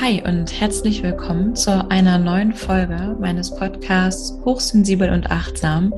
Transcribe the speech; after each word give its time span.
Hi 0.00 0.22
und 0.24 0.60
herzlich 0.60 1.02
willkommen 1.02 1.56
zu 1.56 1.90
einer 1.90 2.18
neuen 2.18 2.52
Folge 2.52 3.16
meines 3.20 3.52
Podcasts 3.52 4.38
Hochsensibel 4.44 5.10
und 5.10 5.32
Achtsam, 5.32 5.92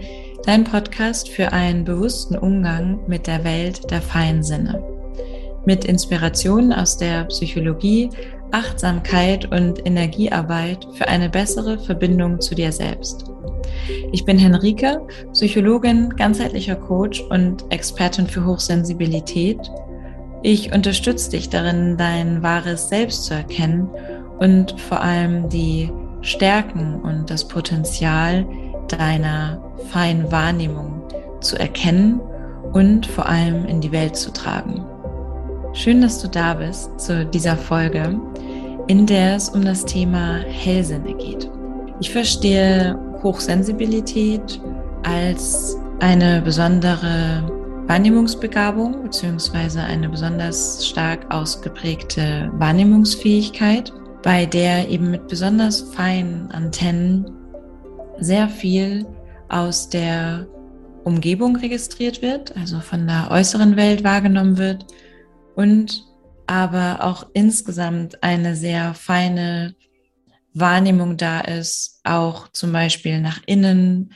dein 0.46 0.64
Podcast 0.64 1.28
für 1.28 1.52
einen 1.52 1.84
bewussten 1.84 2.38
Umgang 2.38 3.00
mit 3.06 3.26
der 3.26 3.44
Welt 3.44 3.90
der 3.90 4.00
feinen 4.00 4.42
Sinne. 4.42 4.82
Mit 5.66 5.84
Inspirationen 5.84 6.72
aus 6.72 6.96
der 6.96 7.24
Psychologie, 7.24 8.08
Achtsamkeit 8.52 9.52
und 9.52 9.86
Energiearbeit 9.86 10.88
für 10.94 11.06
eine 11.06 11.28
bessere 11.28 11.78
Verbindung 11.78 12.40
zu 12.40 12.54
dir 12.54 12.72
selbst. 12.72 13.30
Ich 14.12 14.24
bin 14.24 14.38
Henrike, 14.38 15.02
Psychologin, 15.34 16.08
ganzheitlicher 16.16 16.76
Coach 16.76 17.20
und 17.28 17.66
Expertin 17.68 18.26
für 18.26 18.46
Hochsensibilität 18.46 19.58
ich 20.42 20.72
unterstütze 20.72 21.30
dich 21.30 21.50
darin, 21.50 21.96
dein 21.96 22.42
wahres 22.42 22.88
Selbst 22.88 23.24
zu 23.24 23.34
erkennen 23.34 23.88
und 24.38 24.80
vor 24.80 25.00
allem 25.00 25.48
die 25.48 25.92
Stärken 26.22 27.00
und 27.02 27.30
das 27.30 27.46
Potenzial 27.46 28.46
deiner 28.88 29.62
feinen 29.90 30.30
Wahrnehmung 30.32 31.02
zu 31.40 31.58
erkennen 31.58 32.20
und 32.72 33.06
vor 33.06 33.28
allem 33.28 33.64
in 33.66 33.80
die 33.80 33.92
Welt 33.92 34.16
zu 34.16 34.32
tragen. 34.32 34.84
Schön, 35.72 36.00
dass 36.00 36.20
du 36.20 36.28
da 36.28 36.54
bist 36.54 36.98
zu 37.00 37.24
dieser 37.26 37.56
Folge, 37.56 38.18
in 38.88 39.06
der 39.06 39.36
es 39.36 39.48
um 39.50 39.64
das 39.64 39.84
Thema 39.84 40.38
Hellsinne 40.40 41.14
geht. 41.14 41.48
Ich 42.00 42.10
verstehe 42.10 42.98
Hochsensibilität 43.22 44.60
als 45.02 45.76
eine 46.00 46.42
besondere 46.42 47.59
Wahrnehmungsbegabung 47.90 49.02
beziehungsweise 49.02 49.82
eine 49.82 50.08
besonders 50.08 50.86
stark 50.86 51.28
ausgeprägte 51.34 52.48
Wahrnehmungsfähigkeit, 52.54 53.92
bei 54.22 54.46
der 54.46 54.88
eben 54.88 55.10
mit 55.10 55.26
besonders 55.26 55.80
feinen 55.80 56.52
Antennen 56.52 57.28
sehr 58.20 58.48
viel 58.48 59.04
aus 59.48 59.88
der 59.88 60.46
Umgebung 61.02 61.56
registriert 61.56 62.22
wird, 62.22 62.56
also 62.56 62.78
von 62.78 63.08
der 63.08 63.28
äußeren 63.32 63.74
Welt 63.74 64.04
wahrgenommen 64.04 64.56
wird 64.56 64.86
und 65.56 66.04
aber 66.46 66.98
auch 67.02 67.28
insgesamt 67.34 68.22
eine 68.22 68.54
sehr 68.54 68.94
feine 68.94 69.74
Wahrnehmung 70.54 71.16
da 71.16 71.40
ist, 71.40 72.02
auch 72.04 72.52
zum 72.52 72.70
Beispiel 72.70 73.20
nach 73.20 73.40
innen, 73.46 74.12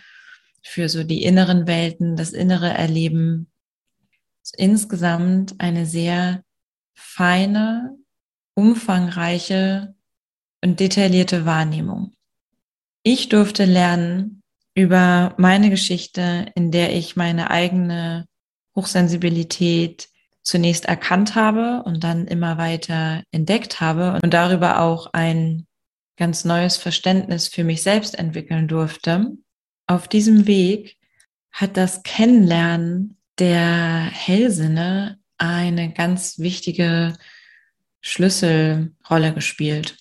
für 0.62 0.88
so 0.88 1.02
die 1.02 1.24
inneren 1.24 1.66
Welten, 1.66 2.14
das 2.14 2.30
innere 2.30 2.68
Erleben 2.68 3.48
insgesamt 4.56 5.54
eine 5.58 5.86
sehr 5.86 6.42
feine, 6.94 7.96
umfangreiche 8.54 9.94
und 10.62 10.80
detaillierte 10.80 11.44
Wahrnehmung. 11.44 12.12
Ich 13.02 13.28
durfte 13.28 13.64
lernen 13.64 14.42
über 14.74 15.34
meine 15.36 15.70
Geschichte, 15.70 16.46
in 16.54 16.70
der 16.70 16.94
ich 16.96 17.16
meine 17.16 17.50
eigene 17.50 18.26
Hochsensibilität 18.74 20.08
zunächst 20.42 20.84
erkannt 20.84 21.34
habe 21.34 21.82
und 21.84 22.04
dann 22.04 22.26
immer 22.26 22.58
weiter 22.58 23.22
entdeckt 23.30 23.80
habe 23.80 24.20
und 24.22 24.34
darüber 24.34 24.80
auch 24.80 25.12
ein 25.12 25.66
ganz 26.16 26.44
neues 26.44 26.76
Verständnis 26.76 27.48
für 27.48 27.64
mich 27.64 27.82
selbst 27.82 28.18
entwickeln 28.18 28.68
durfte. 28.68 29.32
Auf 29.86 30.08
diesem 30.08 30.46
Weg 30.46 30.96
hat 31.50 31.76
das 31.76 32.02
Kennenlernen 32.02 33.13
der 33.38 34.10
Hellsinne 34.12 35.18
eine 35.38 35.92
ganz 35.92 36.38
wichtige 36.38 37.14
Schlüsselrolle 38.00 39.32
gespielt. 39.34 39.96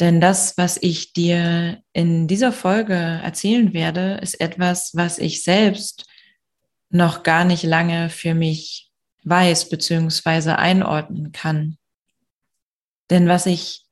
Denn 0.00 0.20
das, 0.20 0.58
was 0.58 0.78
ich 0.80 1.12
dir 1.12 1.82
in 1.92 2.26
dieser 2.26 2.52
Folge 2.52 2.94
erzählen 2.94 3.72
werde, 3.72 4.18
ist 4.22 4.40
etwas, 4.40 4.90
was 4.94 5.18
ich 5.18 5.42
selbst 5.42 6.06
noch 6.90 7.22
gar 7.22 7.44
nicht 7.44 7.62
lange 7.62 8.10
für 8.10 8.34
mich 8.34 8.90
weiß 9.24 9.68
bzw. 9.68 10.50
einordnen 10.50 11.32
kann. 11.32 11.78
Denn 13.10 13.28
was 13.28 13.46
ich 13.46 13.84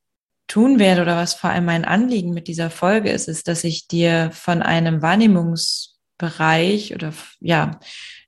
tun 0.48 0.78
werde 0.78 1.02
oder 1.02 1.16
was 1.16 1.34
vor 1.34 1.50
allem 1.50 1.66
mein 1.66 1.84
Anliegen 1.84 2.34
mit 2.34 2.48
dieser 2.48 2.70
Folge 2.70 3.10
ist, 3.10 3.28
ist, 3.28 3.46
dass 3.46 3.62
ich 3.62 3.86
dir 3.86 4.30
von 4.32 4.62
einem 4.62 5.02
Wahrnehmungs 5.02 6.00
Bereich 6.20 6.94
oder 6.94 7.14
ja, 7.40 7.80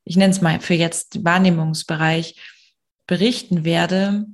ich 0.05 0.17
nenne 0.17 0.31
es 0.31 0.41
mal 0.41 0.59
für 0.59 0.73
jetzt 0.73 1.23
Wahrnehmungsbereich 1.23 2.39
berichten 3.07 3.63
werde, 3.63 4.25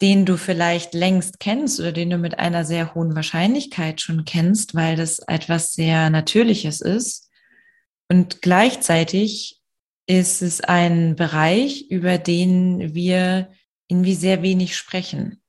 den 0.00 0.26
du 0.26 0.36
vielleicht 0.36 0.94
längst 0.94 1.38
kennst 1.38 1.78
oder 1.78 1.92
den 1.92 2.10
du 2.10 2.18
mit 2.18 2.38
einer 2.38 2.64
sehr 2.64 2.94
hohen 2.94 3.14
Wahrscheinlichkeit 3.14 4.00
schon 4.00 4.24
kennst, 4.24 4.74
weil 4.74 4.96
das 4.96 5.20
etwas 5.20 5.74
sehr 5.74 6.10
Natürliches 6.10 6.80
ist. 6.80 7.30
Und 8.08 8.42
gleichzeitig 8.42 9.60
ist 10.06 10.42
es 10.42 10.60
ein 10.60 11.14
Bereich, 11.14 11.86
über 11.88 12.18
den 12.18 12.94
wir 12.94 13.50
irgendwie 13.86 14.14
sehr 14.14 14.42
wenig 14.42 14.76
sprechen, 14.76 15.40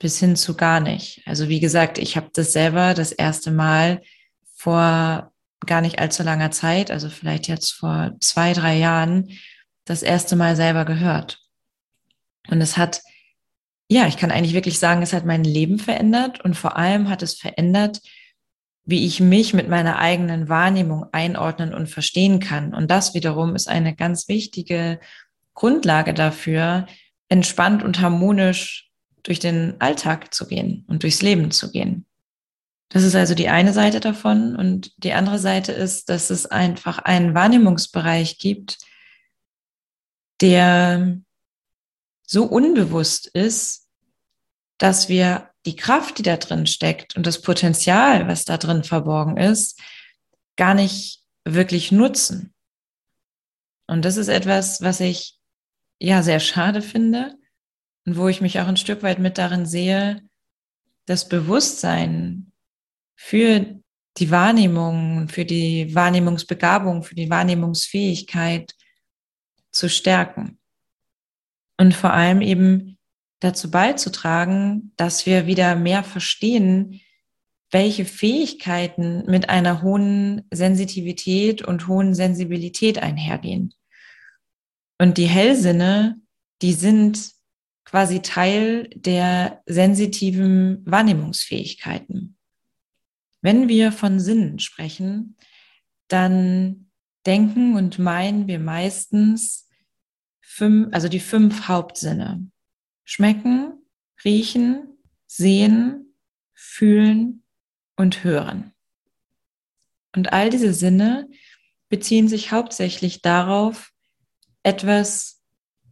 bis 0.00 0.18
hin 0.18 0.34
zu 0.34 0.56
gar 0.56 0.80
nicht. 0.80 1.22
Also 1.26 1.48
wie 1.48 1.60
gesagt, 1.60 1.98
ich 1.98 2.16
habe 2.16 2.30
das 2.32 2.52
selber 2.52 2.94
das 2.94 3.12
erste 3.12 3.52
Mal 3.52 4.02
vor 4.54 5.29
gar 5.66 5.80
nicht 5.80 5.98
allzu 5.98 6.22
langer 6.22 6.50
Zeit, 6.50 6.90
also 6.90 7.08
vielleicht 7.08 7.48
jetzt 7.48 7.72
vor 7.72 8.12
zwei, 8.20 8.52
drei 8.52 8.76
Jahren, 8.76 9.30
das 9.84 10.02
erste 10.02 10.36
Mal 10.36 10.56
selber 10.56 10.84
gehört. 10.84 11.40
Und 12.48 12.60
es 12.60 12.76
hat, 12.76 13.02
ja, 13.88 14.06
ich 14.06 14.16
kann 14.16 14.30
eigentlich 14.30 14.54
wirklich 14.54 14.78
sagen, 14.78 15.02
es 15.02 15.12
hat 15.12 15.24
mein 15.24 15.44
Leben 15.44 15.78
verändert 15.78 16.40
und 16.42 16.54
vor 16.54 16.76
allem 16.76 17.08
hat 17.08 17.22
es 17.22 17.34
verändert, 17.34 18.00
wie 18.84 19.06
ich 19.06 19.20
mich 19.20 19.54
mit 19.54 19.68
meiner 19.68 19.98
eigenen 19.98 20.48
Wahrnehmung 20.48 21.06
einordnen 21.12 21.74
und 21.74 21.88
verstehen 21.88 22.40
kann. 22.40 22.74
Und 22.74 22.90
das 22.90 23.14
wiederum 23.14 23.54
ist 23.54 23.68
eine 23.68 23.94
ganz 23.94 24.28
wichtige 24.28 25.00
Grundlage 25.54 26.14
dafür, 26.14 26.86
entspannt 27.28 27.82
und 27.82 28.00
harmonisch 28.00 28.90
durch 29.22 29.38
den 29.38 29.80
Alltag 29.80 30.34
zu 30.34 30.46
gehen 30.46 30.84
und 30.88 31.02
durchs 31.02 31.22
Leben 31.22 31.50
zu 31.50 31.70
gehen. 31.70 31.99
Das 32.90 33.04
ist 33.04 33.14
also 33.14 33.34
die 33.34 33.48
eine 33.48 33.72
Seite 33.72 34.00
davon. 34.00 34.56
Und 34.56 34.92
die 35.02 35.12
andere 35.12 35.38
Seite 35.38 35.72
ist, 35.72 36.08
dass 36.08 36.28
es 36.28 36.46
einfach 36.46 36.98
einen 36.98 37.34
Wahrnehmungsbereich 37.34 38.38
gibt, 38.38 38.78
der 40.40 41.18
so 42.26 42.44
unbewusst 42.44 43.26
ist, 43.28 43.88
dass 44.78 45.08
wir 45.08 45.50
die 45.66 45.76
Kraft, 45.76 46.18
die 46.18 46.22
da 46.22 46.36
drin 46.36 46.66
steckt 46.66 47.16
und 47.16 47.26
das 47.26 47.42
Potenzial, 47.42 48.26
was 48.26 48.44
da 48.44 48.56
drin 48.56 48.82
verborgen 48.82 49.36
ist, 49.36 49.78
gar 50.56 50.74
nicht 50.74 51.22
wirklich 51.44 51.92
nutzen. 51.92 52.54
Und 53.86 54.04
das 54.04 54.16
ist 54.16 54.28
etwas, 54.28 54.80
was 54.80 55.00
ich 55.00 55.38
ja 55.98 56.22
sehr 56.22 56.40
schade 56.40 56.82
finde 56.82 57.36
und 58.06 58.16
wo 58.16 58.28
ich 58.28 58.40
mich 58.40 58.58
auch 58.58 58.66
ein 58.66 58.76
Stück 58.76 59.02
weit 59.02 59.18
mit 59.18 59.36
darin 59.36 59.66
sehe, 59.66 60.22
das 61.06 61.28
Bewusstsein 61.28 62.49
für 63.22 63.66
die 64.16 64.30
Wahrnehmung, 64.30 65.28
für 65.28 65.44
die 65.44 65.94
Wahrnehmungsbegabung, 65.94 67.02
für 67.02 67.14
die 67.14 67.28
Wahrnehmungsfähigkeit 67.28 68.74
zu 69.70 69.90
stärken. 69.90 70.58
Und 71.76 71.94
vor 71.94 72.14
allem 72.14 72.40
eben 72.40 72.98
dazu 73.38 73.70
beizutragen, 73.70 74.92
dass 74.96 75.26
wir 75.26 75.46
wieder 75.46 75.76
mehr 75.76 76.02
verstehen, 76.02 77.02
welche 77.70 78.06
Fähigkeiten 78.06 79.24
mit 79.26 79.50
einer 79.50 79.82
hohen 79.82 80.46
Sensitivität 80.50 81.62
und 81.62 81.88
hohen 81.88 82.14
Sensibilität 82.14 82.98
einhergehen. 83.02 83.74
Und 84.98 85.18
die 85.18 85.28
Hellsinne, 85.28 86.16
die 86.62 86.72
sind 86.72 87.32
quasi 87.84 88.22
Teil 88.22 88.88
der 88.94 89.62
sensitiven 89.66 90.82
Wahrnehmungsfähigkeiten. 90.86 92.38
Wenn 93.42 93.68
wir 93.68 93.92
von 93.92 94.20
Sinnen 94.20 94.58
sprechen, 94.58 95.36
dann 96.08 96.90
denken 97.26 97.76
und 97.76 97.98
meinen 97.98 98.46
wir 98.46 98.58
meistens 98.58 99.68
fünf, 100.40 100.92
also 100.92 101.08
die 101.08 101.20
fünf 101.20 101.68
Hauptsinne. 101.68 102.50
Schmecken, 103.04 103.72
riechen, 104.24 104.98
sehen, 105.26 106.14
fühlen 106.54 107.42
und 107.96 108.24
hören. 108.24 108.72
Und 110.14 110.32
all 110.32 110.50
diese 110.50 110.74
Sinne 110.74 111.28
beziehen 111.88 112.28
sich 112.28 112.52
hauptsächlich 112.52 113.22
darauf, 113.22 113.92
etwas 114.62 115.42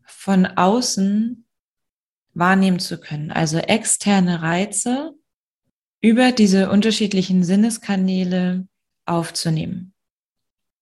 von 0.04 0.46
außen 0.46 1.46
wahrnehmen 2.34 2.78
zu 2.78 3.00
können, 3.00 3.30
also 3.30 3.58
externe 3.58 4.42
Reize 4.42 5.17
über 6.00 6.32
diese 6.32 6.70
unterschiedlichen 6.70 7.44
Sinneskanäle 7.44 8.66
aufzunehmen 9.04 9.94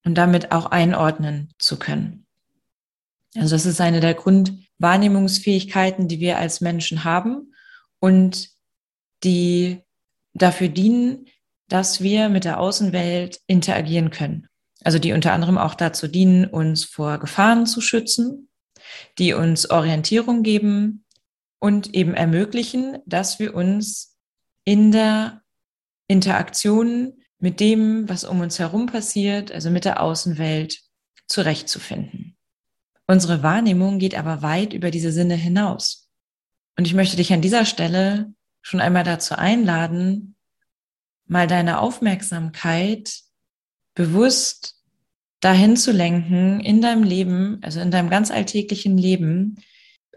und 0.04 0.14
damit 0.16 0.52
auch 0.52 0.66
einordnen 0.66 1.52
zu 1.58 1.78
können. 1.78 2.26
Also 3.36 3.54
das 3.54 3.66
ist 3.66 3.80
eine 3.80 4.00
der 4.00 4.14
Grundwahrnehmungsfähigkeiten, 4.14 6.08
die 6.08 6.20
wir 6.20 6.38
als 6.38 6.60
Menschen 6.60 7.04
haben 7.04 7.54
und 7.98 8.50
die 9.24 9.82
dafür 10.34 10.68
dienen, 10.68 11.26
dass 11.68 12.00
wir 12.00 12.28
mit 12.28 12.44
der 12.44 12.60
Außenwelt 12.60 13.40
interagieren 13.46 14.10
können. 14.10 14.48
Also 14.82 14.98
die 14.98 15.12
unter 15.12 15.32
anderem 15.32 15.58
auch 15.58 15.74
dazu 15.74 16.06
dienen, 16.06 16.44
uns 16.44 16.84
vor 16.84 17.18
Gefahren 17.18 17.66
zu 17.66 17.80
schützen, 17.80 18.48
die 19.18 19.32
uns 19.32 19.68
Orientierung 19.70 20.42
geben 20.42 21.04
und 21.58 21.94
eben 21.94 22.14
ermöglichen, 22.14 22.98
dass 23.06 23.38
wir 23.38 23.54
uns 23.54 24.15
in 24.66 24.92
der 24.92 25.42
Interaktion 26.08 27.14
mit 27.38 27.60
dem, 27.60 28.08
was 28.08 28.24
um 28.24 28.40
uns 28.40 28.58
herum 28.58 28.86
passiert, 28.86 29.52
also 29.52 29.70
mit 29.70 29.86
der 29.86 30.02
Außenwelt, 30.02 30.80
zurechtzufinden. 31.28 32.36
Unsere 33.06 33.42
Wahrnehmung 33.42 33.98
geht 33.98 34.16
aber 34.16 34.42
weit 34.42 34.72
über 34.72 34.90
diese 34.90 35.12
Sinne 35.12 35.36
hinaus. 35.36 36.08
Und 36.76 36.86
ich 36.86 36.94
möchte 36.94 37.16
dich 37.16 37.32
an 37.32 37.40
dieser 37.40 37.64
Stelle 37.64 38.34
schon 38.60 38.80
einmal 38.80 39.04
dazu 39.04 39.36
einladen, 39.36 40.34
mal 41.26 41.46
deine 41.46 41.80
Aufmerksamkeit 41.80 43.20
bewusst 43.94 44.82
dahin 45.40 45.76
zu 45.76 45.92
lenken 45.92 46.60
in 46.60 46.80
deinem 46.80 47.04
Leben, 47.04 47.60
also 47.62 47.80
in 47.80 47.92
deinem 47.92 48.10
ganz 48.10 48.30
alltäglichen 48.32 48.98
Leben, 48.98 49.56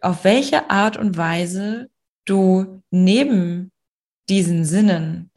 auf 0.01 0.23
welche 0.23 0.71
Art 0.71 0.97
und 0.97 1.17
Weise 1.17 1.89
du 2.25 2.81
neben 2.89 3.71
diesen 4.29 4.65
Sinnen 4.65 5.31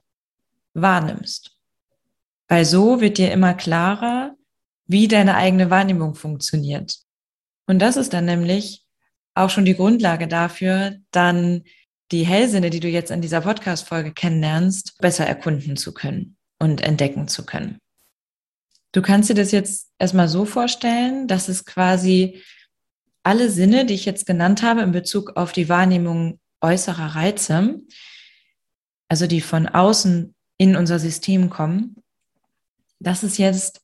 wahrnimmst. 0.74 1.56
Weil 2.48 2.64
so 2.64 3.00
wird 3.00 3.18
dir 3.18 3.32
immer 3.32 3.54
klarer, 3.54 4.34
wie 4.86 5.08
deine 5.08 5.36
eigene 5.36 5.70
Wahrnehmung 5.70 6.14
funktioniert. 6.14 6.98
Und 7.66 7.78
das 7.78 7.96
ist 7.96 8.12
dann 8.12 8.26
nämlich 8.26 8.84
auch 9.34 9.50
schon 9.50 9.64
die 9.64 9.76
Grundlage 9.76 10.28
dafür, 10.28 10.96
dann 11.10 11.62
die 12.10 12.26
Hellsinne, 12.26 12.68
die 12.68 12.80
du 12.80 12.88
jetzt 12.88 13.10
in 13.10 13.22
dieser 13.22 13.40
Podcast-Folge 13.40 14.12
kennenlernst, 14.12 14.98
besser 14.98 15.26
erkunden 15.26 15.76
zu 15.76 15.94
können 15.94 16.36
und 16.58 16.82
entdecken 16.82 17.28
zu 17.28 17.46
können. 17.46 17.78
Du 18.92 19.00
kannst 19.00 19.30
dir 19.30 19.34
das 19.34 19.52
jetzt 19.52 19.88
erstmal 19.98 20.28
so 20.28 20.44
vorstellen, 20.44 21.26
dass 21.26 21.48
es 21.48 21.64
quasi 21.64 22.42
alle 23.22 23.48
Sinne, 23.48 23.86
die 23.86 23.94
ich 23.94 24.04
jetzt 24.04 24.26
genannt 24.26 24.62
habe 24.62 24.82
in 24.82 24.92
Bezug 24.92 25.36
auf 25.36 25.52
die 25.52 25.70
Wahrnehmung 25.70 26.38
äußerer 26.60 27.14
Reize, 27.16 27.80
also 29.12 29.26
die 29.26 29.42
von 29.42 29.68
außen 29.68 30.34
in 30.56 30.74
unser 30.74 30.98
System 30.98 31.50
kommen, 31.50 32.02
dass 32.98 33.22
es 33.22 33.36
jetzt 33.36 33.82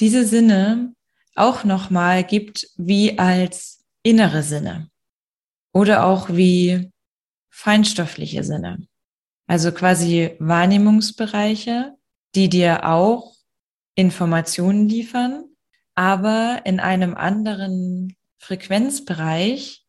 diese 0.00 0.26
Sinne 0.26 0.96
auch 1.36 1.62
nochmal 1.62 2.24
gibt 2.24 2.68
wie 2.76 3.20
als 3.20 3.84
innere 4.02 4.42
Sinne 4.42 4.90
oder 5.72 6.04
auch 6.04 6.30
wie 6.30 6.90
feinstoffliche 7.50 8.42
Sinne. 8.42 8.88
Also 9.46 9.70
quasi 9.70 10.34
Wahrnehmungsbereiche, 10.40 11.94
die 12.34 12.48
dir 12.48 12.84
auch 12.84 13.36
Informationen 13.94 14.88
liefern, 14.88 15.44
aber 15.94 16.62
in 16.64 16.80
einem 16.80 17.14
anderen 17.14 18.16
Frequenzbereich 18.38 19.86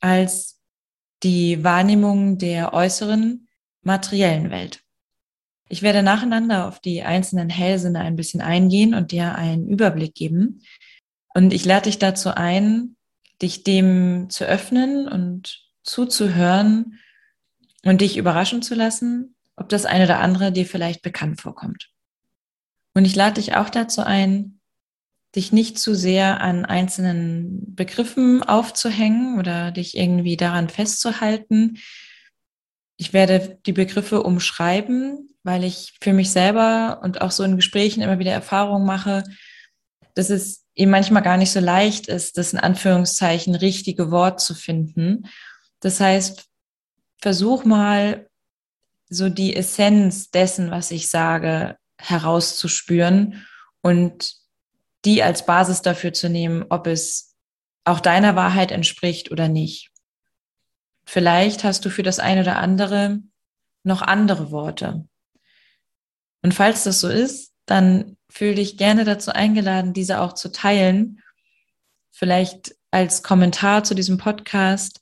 als 0.00 0.58
die 1.22 1.62
Wahrnehmung 1.62 2.38
der 2.38 2.72
äußeren 2.72 3.44
materiellen 3.88 4.50
Welt. 4.52 4.82
Ich 5.68 5.82
werde 5.82 6.02
nacheinander 6.02 6.68
auf 6.68 6.78
die 6.78 7.02
einzelnen 7.02 7.50
Hellsinne 7.50 8.00
ein 8.00 8.16
bisschen 8.16 8.40
eingehen 8.40 8.94
und 8.94 9.10
dir 9.10 9.34
einen 9.34 9.68
Überblick 9.68 10.14
geben. 10.14 10.62
Und 11.34 11.52
ich 11.52 11.64
lade 11.64 11.84
dich 11.84 11.98
dazu 11.98 12.30
ein, 12.30 12.96
dich 13.42 13.64
dem 13.64 14.30
zu 14.30 14.44
öffnen 14.44 15.08
und 15.08 15.64
zuzuhören 15.82 16.98
und 17.84 18.00
dich 18.00 18.16
überraschen 18.16 18.62
zu 18.62 18.74
lassen, 18.74 19.34
ob 19.56 19.68
das 19.68 19.84
eine 19.84 20.04
oder 20.04 20.20
andere 20.20 20.52
dir 20.52 20.66
vielleicht 20.66 21.02
bekannt 21.02 21.40
vorkommt. 21.40 21.90
Und 22.94 23.04
ich 23.04 23.14
lade 23.14 23.34
dich 23.34 23.54
auch 23.56 23.70
dazu 23.70 24.02
ein, 24.02 24.60
dich 25.36 25.52
nicht 25.52 25.78
zu 25.78 25.94
sehr 25.94 26.40
an 26.40 26.64
einzelnen 26.64 27.74
Begriffen 27.74 28.42
aufzuhängen 28.42 29.38
oder 29.38 29.70
dich 29.70 29.96
irgendwie 29.96 30.36
daran 30.36 30.68
festzuhalten. 30.68 31.78
Ich 32.98 33.12
werde 33.12 33.58
die 33.64 33.72
Begriffe 33.72 34.22
umschreiben, 34.22 35.30
weil 35.44 35.62
ich 35.64 35.94
für 36.02 36.12
mich 36.12 36.30
selber 36.30 37.00
und 37.02 37.22
auch 37.22 37.30
so 37.30 37.44
in 37.44 37.56
Gesprächen 37.56 38.02
immer 38.02 38.18
wieder 38.18 38.32
Erfahrungen 38.32 38.84
mache, 38.84 39.22
dass 40.14 40.30
es 40.30 40.64
eben 40.74 40.90
manchmal 40.90 41.22
gar 41.22 41.36
nicht 41.36 41.52
so 41.52 41.60
leicht 41.60 42.08
ist, 42.08 42.36
das 42.36 42.52
in 42.52 42.58
Anführungszeichen 42.58 43.54
richtige 43.54 44.10
Wort 44.10 44.40
zu 44.40 44.54
finden. 44.54 45.28
Das 45.78 46.00
heißt, 46.00 46.46
versuch 47.22 47.64
mal 47.64 48.28
so 49.08 49.28
die 49.28 49.54
Essenz 49.54 50.30
dessen, 50.30 50.72
was 50.72 50.90
ich 50.90 51.08
sage, 51.08 51.76
herauszuspüren 51.98 53.46
und 53.80 54.34
die 55.04 55.22
als 55.22 55.46
Basis 55.46 55.82
dafür 55.82 56.12
zu 56.12 56.28
nehmen, 56.28 56.66
ob 56.68 56.88
es 56.88 57.36
auch 57.84 58.00
deiner 58.00 58.34
Wahrheit 58.34 58.72
entspricht 58.72 59.30
oder 59.30 59.48
nicht. 59.48 59.90
Vielleicht 61.10 61.64
hast 61.64 61.86
du 61.86 61.88
für 61.88 62.02
das 62.02 62.18
eine 62.18 62.42
oder 62.42 62.58
andere 62.58 63.20
noch 63.82 64.02
andere 64.02 64.50
Worte. 64.50 65.08
Und 66.42 66.52
falls 66.52 66.84
das 66.84 67.00
so 67.00 67.08
ist, 67.08 67.54
dann 67.64 68.18
fühle 68.28 68.56
dich 68.56 68.76
gerne 68.76 69.04
dazu 69.04 69.32
eingeladen, 69.32 69.94
diese 69.94 70.20
auch 70.20 70.34
zu 70.34 70.52
teilen. 70.52 71.22
Vielleicht 72.10 72.74
als 72.90 73.22
Kommentar 73.22 73.84
zu 73.84 73.94
diesem 73.94 74.18
Podcast, 74.18 75.00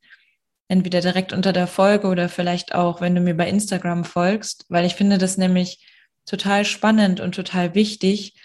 entweder 0.69 1.01
direkt 1.01 1.33
unter 1.33 1.53
der 1.53 1.67
Folge 1.67 2.07
oder 2.07 2.29
vielleicht 2.29 2.73
auch, 2.73 3.01
wenn 3.01 3.17
du 3.17 3.21
mir 3.21 3.37
bei 3.37 3.49
Instagram 3.49 4.05
folgst, 4.05 4.65
weil 4.69 4.87
ich 4.87 4.95
finde 4.95 5.19
das 5.19 5.39
nämlich 5.39 5.85
total 6.25 6.65
spannend 6.65 7.19
und 7.19 7.35
total 7.35 7.75
wichtig, 7.75 8.41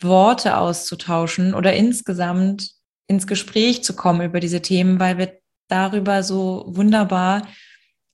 Worte 0.00 0.56
auszutauschen 0.58 1.54
oder 1.54 1.72
insgesamt 1.74 2.70
ins 3.08 3.26
Gespräch 3.26 3.82
zu 3.82 3.96
kommen 3.96 4.20
über 4.20 4.38
diese 4.38 4.62
Themen, 4.62 5.00
weil 5.00 5.18
wir 5.18 5.41
darüber 5.72 6.22
so 6.22 6.64
wunderbar 6.68 7.48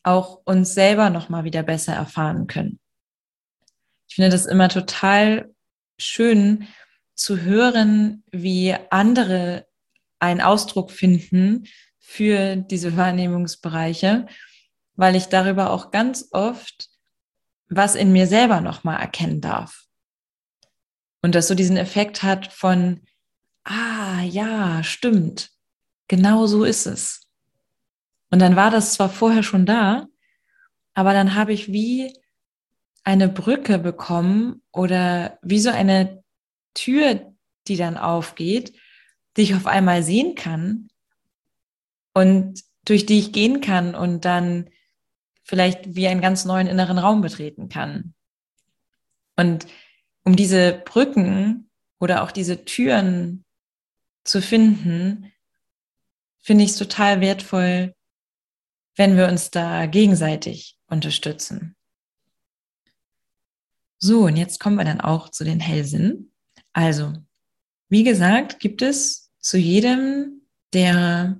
auch 0.02 0.40
uns 0.44 0.74
selber 0.74 1.10
noch 1.10 1.28
mal 1.28 1.44
wieder 1.44 1.62
besser 1.62 1.92
erfahren 1.92 2.46
können. 2.46 2.78
Ich 4.08 4.14
finde 4.14 4.30
das 4.30 4.46
immer 4.46 4.68
total 4.68 5.52
schön 5.98 6.68
zu 7.14 7.40
hören, 7.40 8.22
wie 8.30 8.74
andere 8.90 9.66
einen 10.20 10.40
Ausdruck 10.40 10.90
finden 10.90 11.64
für 11.98 12.56
diese 12.56 12.96
Wahrnehmungsbereiche, 12.96 14.26
weil 14.94 15.16
ich 15.16 15.26
darüber 15.26 15.70
auch 15.70 15.90
ganz 15.90 16.28
oft 16.30 16.88
was 17.68 17.94
in 17.94 18.12
mir 18.12 18.26
selber 18.26 18.62
noch 18.62 18.82
mal 18.84 18.96
erkennen 18.96 19.42
darf. 19.42 19.84
Und 21.20 21.34
das 21.34 21.48
so 21.48 21.54
diesen 21.54 21.76
Effekt 21.76 22.22
hat 22.22 22.52
von, 22.52 23.02
ah, 23.64 24.22
ja, 24.22 24.82
stimmt, 24.82 25.50
genau 26.06 26.46
so 26.46 26.64
ist 26.64 26.86
es. 26.86 27.27
Und 28.30 28.40
dann 28.40 28.56
war 28.56 28.70
das 28.70 28.94
zwar 28.94 29.08
vorher 29.08 29.42
schon 29.42 29.66
da, 29.66 30.06
aber 30.94 31.12
dann 31.12 31.34
habe 31.34 31.52
ich 31.52 31.72
wie 31.72 32.12
eine 33.04 33.28
Brücke 33.28 33.78
bekommen 33.78 34.62
oder 34.72 35.38
wie 35.42 35.60
so 35.60 35.70
eine 35.70 36.22
Tür, 36.74 37.32
die 37.66 37.76
dann 37.76 37.96
aufgeht, 37.96 38.74
die 39.36 39.42
ich 39.42 39.54
auf 39.54 39.66
einmal 39.66 40.02
sehen 40.02 40.34
kann 40.34 40.88
und 42.12 42.62
durch 42.84 43.06
die 43.06 43.18
ich 43.18 43.32
gehen 43.32 43.60
kann 43.60 43.94
und 43.94 44.24
dann 44.24 44.70
vielleicht 45.42 45.94
wie 45.94 46.08
einen 46.08 46.20
ganz 46.20 46.44
neuen 46.44 46.66
inneren 46.66 46.98
Raum 46.98 47.20
betreten 47.20 47.68
kann. 47.68 48.14
Und 49.36 49.66
um 50.24 50.36
diese 50.36 50.82
Brücken 50.84 51.70
oder 51.98 52.22
auch 52.22 52.32
diese 52.32 52.64
Türen 52.64 53.44
zu 54.24 54.42
finden, 54.42 55.32
finde 56.40 56.64
ich 56.64 56.70
es 56.70 56.76
total 56.76 57.20
wertvoll, 57.20 57.94
wenn 58.98 59.16
wir 59.16 59.28
uns 59.28 59.50
da 59.50 59.86
gegenseitig 59.86 60.76
unterstützen. 60.88 61.76
So, 63.98 64.26
und 64.26 64.36
jetzt 64.36 64.60
kommen 64.60 64.76
wir 64.76 64.84
dann 64.84 65.00
auch 65.00 65.28
zu 65.30 65.44
den 65.44 65.60
Hellsinn. 65.60 66.32
Also, 66.72 67.14
wie 67.88 68.02
gesagt, 68.04 68.60
gibt 68.60 68.82
es 68.82 69.30
zu 69.38 69.56
jedem 69.56 70.42
der 70.72 71.38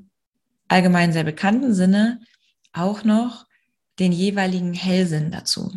allgemein 0.68 1.12
sehr 1.12 1.24
bekannten 1.24 1.74
Sinne 1.74 2.20
auch 2.72 3.04
noch 3.04 3.46
den 3.98 4.12
jeweiligen 4.12 4.72
Hellsinn 4.72 5.30
dazu. 5.30 5.72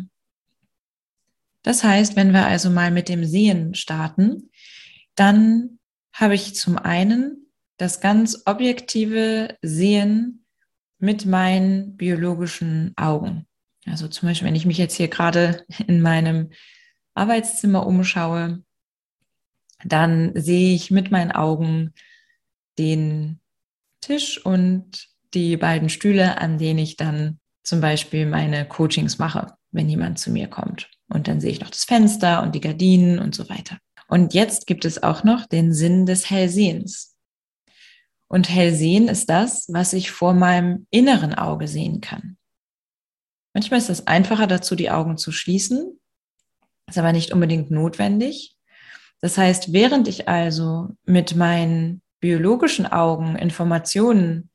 Das 1.62 1.84
heißt, 1.84 2.16
wenn 2.16 2.32
wir 2.32 2.46
also 2.46 2.70
mal 2.70 2.90
mit 2.90 3.08
dem 3.08 3.24
Sehen 3.24 3.74
starten, 3.74 4.50
dann 5.14 5.78
habe 6.12 6.34
ich 6.34 6.54
zum 6.54 6.78
einen 6.78 7.52
das 7.76 8.00
ganz 8.00 8.42
objektive 8.46 9.56
Sehen 9.62 10.41
mit 11.02 11.26
meinen 11.26 11.96
biologischen 11.96 12.92
Augen. 12.96 13.46
Also 13.86 14.06
zum 14.06 14.28
Beispiel, 14.28 14.46
wenn 14.46 14.54
ich 14.54 14.66
mich 14.66 14.78
jetzt 14.78 14.94
hier 14.94 15.08
gerade 15.08 15.66
in 15.86 16.00
meinem 16.00 16.50
Arbeitszimmer 17.14 17.86
umschaue, 17.86 18.62
dann 19.84 20.32
sehe 20.36 20.74
ich 20.74 20.92
mit 20.92 21.10
meinen 21.10 21.32
Augen 21.32 21.92
den 22.78 23.40
Tisch 24.00 24.44
und 24.44 25.08
die 25.34 25.56
beiden 25.56 25.88
Stühle, 25.88 26.38
an 26.38 26.58
denen 26.58 26.78
ich 26.78 26.96
dann 26.96 27.40
zum 27.64 27.80
Beispiel 27.80 28.26
meine 28.26 28.64
Coachings 28.66 29.18
mache, 29.18 29.54
wenn 29.72 29.88
jemand 29.88 30.20
zu 30.20 30.30
mir 30.30 30.46
kommt. 30.46 30.88
Und 31.08 31.26
dann 31.26 31.40
sehe 31.40 31.50
ich 31.50 31.60
noch 31.60 31.70
das 31.70 31.84
Fenster 31.84 32.42
und 32.44 32.54
die 32.54 32.60
Gardinen 32.60 33.18
und 33.18 33.34
so 33.34 33.48
weiter. 33.48 33.78
Und 34.06 34.34
jetzt 34.34 34.68
gibt 34.68 34.84
es 34.84 35.02
auch 35.02 35.24
noch 35.24 35.46
den 35.46 35.72
Sinn 35.72 36.06
des 36.06 36.30
Hellsehens. 36.30 37.11
Und 38.32 38.48
Hellsehen 38.48 39.08
ist 39.08 39.28
das, 39.28 39.66
was 39.68 39.92
ich 39.92 40.10
vor 40.10 40.32
meinem 40.32 40.86
inneren 40.88 41.34
Auge 41.34 41.68
sehen 41.68 42.00
kann. 42.00 42.38
Manchmal 43.52 43.76
ist 43.76 43.90
es 43.90 44.06
einfacher 44.06 44.46
dazu, 44.46 44.74
die 44.74 44.90
Augen 44.90 45.18
zu 45.18 45.32
schließen, 45.32 46.00
ist 46.88 46.96
aber 46.96 47.12
nicht 47.12 47.32
unbedingt 47.32 47.70
notwendig. 47.70 48.56
Das 49.20 49.36
heißt, 49.36 49.74
während 49.74 50.08
ich 50.08 50.30
also 50.30 50.96
mit 51.04 51.36
meinen 51.36 52.00
biologischen 52.20 52.86
Augen 52.86 53.36
Informationen 53.36 54.48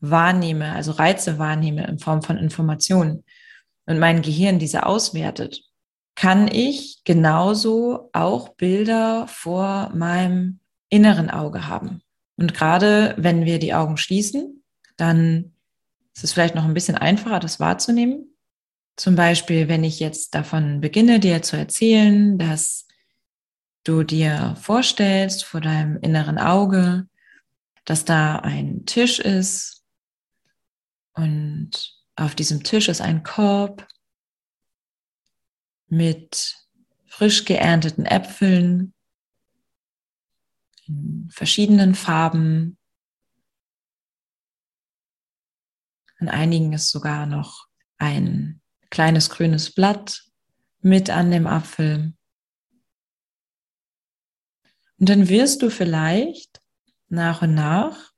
wahrnehme, 0.00 0.72
also 0.72 0.90
Reize 0.90 1.38
wahrnehme 1.38 1.86
in 1.86 2.00
Form 2.00 2.20
von 2.20 2.36
Informationen 2.36 3.22
und 3.86 4.00
mein 4.00 4.22
Gehirn 4.22 4.58
diese 4.58 4.86
auswertet, 4.86 5.62
kann 6.16 6.48
ich 6.48 7.02
genauso 7.04 8.10
auch 8.12 8.48
Bilder 8.56 9.28
vor 9.28 9.92
meinem 9.94 10.58
inneren 10.88 11.30
Auge 11.30 11.68
haben. 11.68 12.03
Und 12.36 12.54
gerade 12.54 13.14
wenn 13.16 13.44
wir 13.44 13.58
die 13.58 13.74
Augen 13.74 13.96
schließen, 13.96 14.62
dann 14.96 15.52
ist 16.14 16.24
es 16.24 16.32
vielleicht 16.32 16.54
noch 16.54 16.64
ein 16.64 16.74
bisschen 16.74 16.96
einfacher, 16.96 17.40
das 17.40 17.60
wahrzunehmen. 17.60 18.34
Zum 18.96 19.16
Beispiel, 19.16 19.68
wenn 19.68 19.82
ich 19.82 19.98
jetzt 19.98 20.34
davon 20.34 20.80
beginne, 20.80 21.18
dir 21.18 21.42
zu 21.42 21.56
erzählen, 21.56 22.38
dass 22.38 22.86
du 23.82 24.02
dir 24.02 24.56
vorstellst 24.60 25.44
vor 25.44 25.60
deinem 25.60 25.98
inneren 25.98 26.38
Auge, 26.38 27.08
dass 27.84 28.04
da 28.04 28.36
ein 28.36 28.86
Tisch 28.86 29.18
ist 29.18 29.84
und 31.14 31.70
auf 32.16 32.34
diesem 32.34 32.62
Tisch 32.62 32.88
ist 32.88 33.00
ein 33.00 33.22
Korb 33.24 33.86
mit 35.88 36.56
frisch 37.06 37.44
geernteten 37.44 38.06
Äpfeln 38.06 38.94
in 40.86 41.28
verschiedenen 41.30 41.94
Farben. 41.94 42.78
An 46.18 46.28
einigen 46.28 46.72
ist 46.72 46.90
sogar 46.90 47.26
noch 47.26 47.66
ein 47.98 48.60
kleines 48.90 49.30
grünes 49.30 49.72
Blatt 49.72 50.24
mit 50.80 51.10
an 51.10 51.30
dem 51.30 51.46
Apfel. 51.46 52.14
Und 54.98 55.08
dann 55.08 55.28
wirst 55.28 55.62
du 55.62 55.70
vielleicht 55.70 56.60
nach 57.08 57.42
und 57.42 57.54
nach 57.54 58.12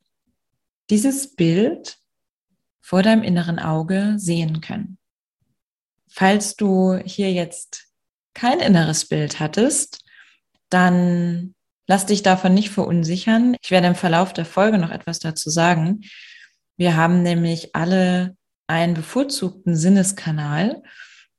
dieses 0.90 1.34
Bild 1.34 1.98
vor 2.80 3.02
deinem 3.02 3.24
inneren 3.24 3.58
Auge 3.58 4.14
sehen 4.16 4.60
können. 4.60 4.98
Falls 6.08 6.54
du 6.54 6.96
hier 7.04 7.32
jetzt 7.32 7.88
kein 8.32 8.60
inneres 8.60 9.08
Bild 9.08 9.40
hattest, 9.40 10.04
dann 10.68 11.55
lass 11.86 12.06
dich 12.06 12.22
davon 12.22 12.54
nicht 12.54 12.70
verunsichern. 12.70 13.56
Ich 13.62 13.70
werde 13.70 13.86
im 13.86 13.94
Verlauf 13.94 14.32
der 14.32 14.44
Folge 14.44 14.78
noch 14.78 14.90
etwas 14.90 15.18
dazu 15.18 15.50
sagen. 15.50 16.02
Wir 16.76 16.96
haben 16.96 17.22
nämlich 17.22 17.74
alle 17.74 18.36
einen 18.66 18.94
bevorzugten 18.94 19.76
Sinneskanal. 19.76 20.82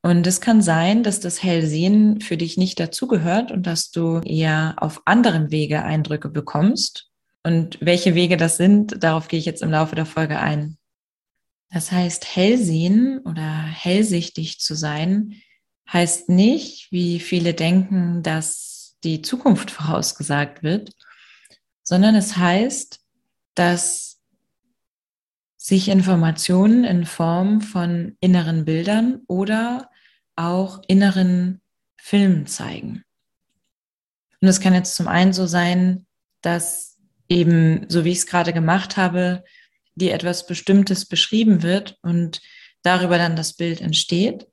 Und 0.02 0.26
es 0.26 0.40
kann 0.42 0.62
sein, 0.62 1.04
dass 1.04 1.20
das 1.20 1.44
Hellsehen 1.44 2.22
für 2.22 2.38
dich 2.38 2.58
nicht 2.58 2.80
dazugehört 2.80 3.52
und 3.52 3.68
dass 3.68 3.92
du 3.92 4.20
eher 4.20 4.76
auf 4.78 5.02
anderem 5.06 5.52
Wege 5.52 5.84
Eindrücke 5.84 6.30
bekommst. 6.30 7.10
Und 7.44 7.78
welche 7.82 8.16
Wege 8.16 8.38
das 8.38 8.58
sind, 8.58 9.04
darauf 9.04 9.28
gehe 9.28 9.40
ich 9.40 9.46
jetzt 9.46 9.62
im 9.62 9.72
Laufe 9.72 9.96
der 9.96 10.06
Folge 10.06 10.40
ein. 10.40 10.78
Das 11.72 11.92
heißt, 11.92 12.36
hellsehen 12.36 13.20
oder 13.20 13.64
hellsichtig 13.64 14.60
zu 14.60 14.76
sein, 14.76 15.42
heißt 15.92 16.30
nicht, 16.30 16.92
wie 16.92 17.20
viele 17.20 17.54
denken, 17.54 18.24
dass 18.24 18.67
die 19.04 19.22
Zukunft 19.22 19.72
vorausgesagt 19.72 20.64
wird, 20.64 20.92
sondern 21.84 22.16
es 22.16 22.38
heißt, 22.38 23.00
dass 23.56 24.20
sich 25.58 25.90
Informationen 25.90 26.84
in 26.84 27.06
Form 27.06 27.62
von 27.62 28.16
inneren 28.20 28.66
Bildern 28.66 29.22
oder 29.28 29.90
auch 30.36 30.82
inneren 30.88 31.62
Filmen 31.98 32.48
zeigen. 32.48 33.04
Und 34.42 34.48
es 34.48 34.62
kann 34.62 34.74
jetzt 34.74 34.96
zum 34.96 35.08
einen 35.08 35.34
so 35.34 35.48
sein, 35.48 36.06
dass 36.42 36.98
eben, 37.28 37.86
so 37.90 38.06
wie 38.06 38.12
ich 38.12 38.20
es 38.20 38.28
gerade 38.28 38.54
gemacht 38.54 38.98
habe, 38.98 39.44
dir 39.96 40.14
etwas 40.14 40.46
Bestimmtes 40.46 41.06
beschrieben 41.06 41.64
wird 41.64 41.98
und 42.02 42.42
darüber 42.84 43.18
dann 43.18 43.36
das 43.36 43.54
Bild 43.54 43.82
entsteht. 43.82 44.48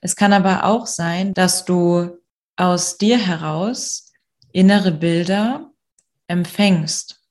Es 0.00 0.16
kann 0.16 0.32
aber 0.32 0.64
auch 0.64 0.86
sein, 0.86 1.34
dass 1.34 1.64
du 1.64 2.16
aus 2.58 2.98
dir 2.98 3.18
heraus 3.18 4.12
innere 4.52 4.90
Bilder 4.90 5.70
empfängst. 6.26 7.22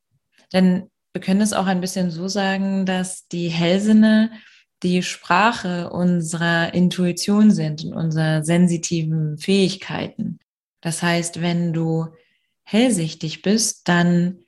Denn 0.53 0.89
wir 1.13 1.21
können 1.21 1.41
es 1.41 1.53
auch 1.53 1.65
ein 1.65 1.81
bisschen 1.81 2.09
so 2.09 2.27
sagen, 2.27 2.85
dass 2.85 3.27
die 3.27 3.49
Hellsinne 3.49 4.31
die 4.83 5.03
Sprache 5.03 5.89
unserer 5.89 6.73
Intuition 6.73 7.51
sind 7.51 7.83
und 7.83 7.93
unserer 7.93 8.43
sensitiven 8.43 9.37
Fähigkeiten. 9.37 10.39
Das 10.81 11.03
heißt, 11.03 11.41
wenn 11.41 11.73
du 11.73 12.07
hellsichtig 12.63 13.41
bist, 13.41 13.87
dann 13.89 14.39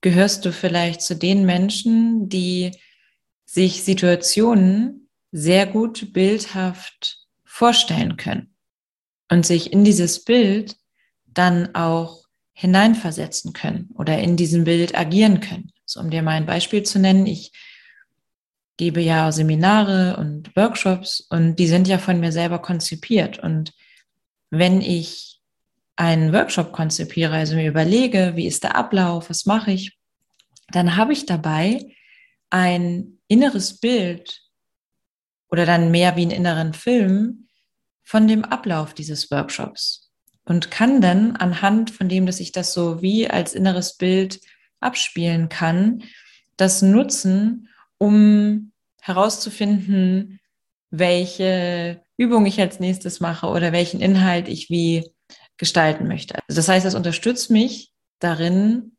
gehörst 0.00 0.44
du 0.44 0.52
vielleicht 0.52 1.02
zu 1.02 1.14
den 1.14 1.44
Menschen, 1.44 2.28
die 2.28 2.70
sich 3.44 3.82
Situationen 3.82 5.08
sehr 5.30 5.66
gut 5.66 6.12
bildhaft 6.12 7.26
vorstellen 7.44 8.16
können 8.16 8.51
und 9.32 9.46
sich 9.46 9.72
in 9.72 9.82
dieses 9.82 10.24
Bild 10.24 10.76
dann 11.24 11.74
auch 11.74 12.26
hineinversetzen 12.52 13.54
können 13.54 13.88
oder 13.94 14.18
in 14.18 14.36
diesem 14.36 14.64
Bild 14.64 14.94
agieren 14.94 15.40
können. 15.40 15.72
So, 15.86 16.00
um 16.00 16.10
dir 16.10 16.20
mal 16.20 16.32
ein 16.32 16.44
Beispiel 16.44 16.82
zu 16.82 16.98
nennen, 16.98 17.24
ich 17.26 17.50
gebe 18.76 19.00
ja 19.00 19.32
Seminare 19.32 20.18
und 20.18 20.54
Workshops 20.54 21.20
und 21.30 21.56
die 21.56 21.66
sind 21.66 21.88
ja 21.88 21.96
von 21.96 22.20
mir 22.20 22.30
selber 22.30 22.58
konzipiert. 22.58 23.38
Und 23.38 23.72
wenn 24.50 24.82
ich 24.82 25.40
einen 25.96 26.34
Workshop 26.34 26.70
konzipiere, 26.74 27.32
also 27.32 27.54
mir 27.56 27.68
überlege, 27.68 28.32
wie 28.34 28.46
ist 28.46 28.64
der 28.64 28.76
Ablauf, 28.76 29.30
was 29.30 29.46
mache 29.46 29.72
ich, 29.72 29.96
dann 30.72 30.96
habe 30.96 31.14
ich 31.14 31.24
dabei 31.24 31.80
ein 32.50 33.18
inneres 33.28 33.80
Bild 33.80 34.42
oder 35.48 35.64
dann 35.64 35.90
mehr 35.90 36.16
wie 36.16 36.22
einen 36.22 36.32
inneren 36.32 36.74
Film 36.74 37.42
von 38.02 38.28
dem 38.28 38.44
Ablauf 38.44 38.94
dieses 38.94 39.30
Workshops 39.30 40.10
und 40.44 40.70
kann 40.70 41.00
dann 41.00 41.36
anhand 41.36 41.90
von 41.90 42.08
dem, 42.08 42.26
dass 42.26 42.40
ich 42.40 42.52
das 42.52 42.72
so 42.72 43.02
wie 43.02 43.28
als 43.28 43.54
inneres 43.54 43.96
Bild 43.96 44.40
abspielen 44.80 45.48
kann, 45.48 46.02
das 46.56 46.82
nutzen, 46.82 47.68
um 47.98 48.72
herauszufinden, 49.00 50.40
welche 50.90 52.02
Übung 52.16 52.46
ich 52.46 52.60
als 52.60 52.80
nächstes 52.80 53.20
mache 53.20 53.46
oder 53.46 53.72
welchen 53.72 54.00
Inhalt 54.00 54.48
ich 54.48 54.68
wie 54.68 55.10
gestalten 55.56 56.08
möchte. 56.08 56.34
Also 56.48 56.58
das 56.58 56.68
heißt, 56.68 56.84
das 56.84 56.94
unterstützt 56.94 57.50
mich 57.50 57.92
darin, 58.18 58.96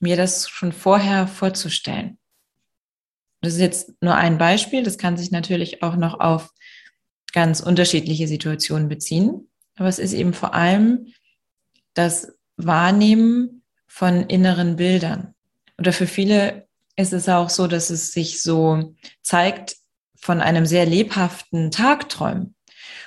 mir 0.00 0.16
das 0.16 0.48
schon 0.48 0.72
vorher 0.72 1.26
vorzustellen. 1.26 2.18
Das 3.40 3.54
ist 3.54 3.60
jetzt 3.60 4.02
nur 4.02 4.14
ein 4.14 4.38
Beispiel. 4.38 4.82
Das 4.82 4.98
kann 4.98 5.16
sich 5.16 5.30
natürlich 5.30 5.82
auch 5.82 5.96
noch 5.96 6.18
auf 6.18 6.50
ganz 7.32 7.60
unterschiedliche 7.60 8.28
Situationen 8.28 8.88
beziehen. 8.88 9.48
Aber 9.76 9.88
es 9.88 9.98
ist 9.98 10.12
eben 10.12 10.32
vor 10.34 10.54
allem 10.54 11.12
das 11.94 12.32
Wahrnehmen 12.56 13.62
von 13.86 14.24
inneren 14.24 14.76
Bildern. 14.76 15.34
Oder 15.78 15.92
für 15.92 16.06
viele 16.06 16.66
ist 16.96 17.12
es 17.12 17.28
auch 17.28 17.50
so, 17.50 17.66
dass 17.66 17.90
es 17.90 18.12
sich 18.12 18.42
so 18.42 18.94
zeigt 19.22 19.76
von 20.20 20.40
einem 20.40 20.66
sehr 20.66 20.84
lebhaften 20.84 21.70
Tagträumen 21.70 22.56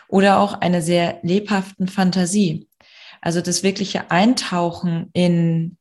oder 0.07 0.39
auch 0.39 0.53
einer 0.53 0.81
sehr 0.81 1.19
lebhaften 1.23 1.87
Fantasie. 1.87 2.69
Also 3.21 3.41
das 3.41 3.63
wirkliche 3.63 4.09
Eintauchen 4.09 5.09
in 5.13 5.77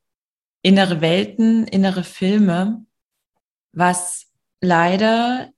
innere 0.62 1.00
Welten, 1.00 1.66
innere 1.66 2.04
Filme, 2.04 2.85
was 3.73 4.26
leider 4.61 5.50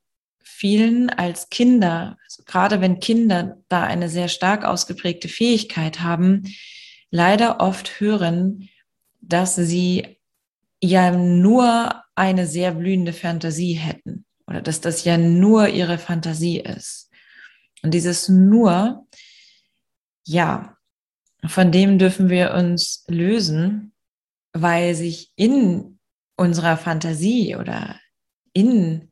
vielen 0.45 1.11
als 1.11 1.49
Kinder, 1.49 2.19
also 2.25 2.43
gerade 2.45 2.81
wenn 2.81 3.01
Kinder 3.01 3.59
da 3.69 3.85
eine 3.85 4.09
sehr 4.09 4.29
stark 4.29 4.65
ausgeprägte 4.65 5.29
Fähigkeit 5.29 6.01
haben, 6.01 6.43
leider 7.11 7.61
oft 7.61 8.01
hören, 8.01 8.69
dass 9.21 9.55
sie 9.55 10.19
ja 10.81 11.13
nur 11.13 12.03
eine 12.15 12.47
sehr 12.47 12.73
blühende 12.73 13.13
Fantasie 13.13 13.75
hätten 13.75 14.25
oder 14.47 14.61
dass 14.61 14.81
das 14.81 15.05
ja 15.05 15.17
nur 15.17 15.69
ihre 15.69 15.99
Fantasie 15.99 16.61
ist. 16.61 17.11
Und 17.83 17.95
dieses 17.95 18.29
nur, 18.29 19.07
ja, 20.25 20.77
von 21.47 21.73
dem 21.73 21.99
dürfen 21.99 22.29
wir 22.29 22.55
uns 22.55 23.05
lösen, 23.09 23.93
weil 24.53 24.95
sich 24.95 25.33
in 25.37 25.99
unserer 26.37 26.77
Fantasie 26.77 27.57
oder 27.57 27.99
in 28.53 29.12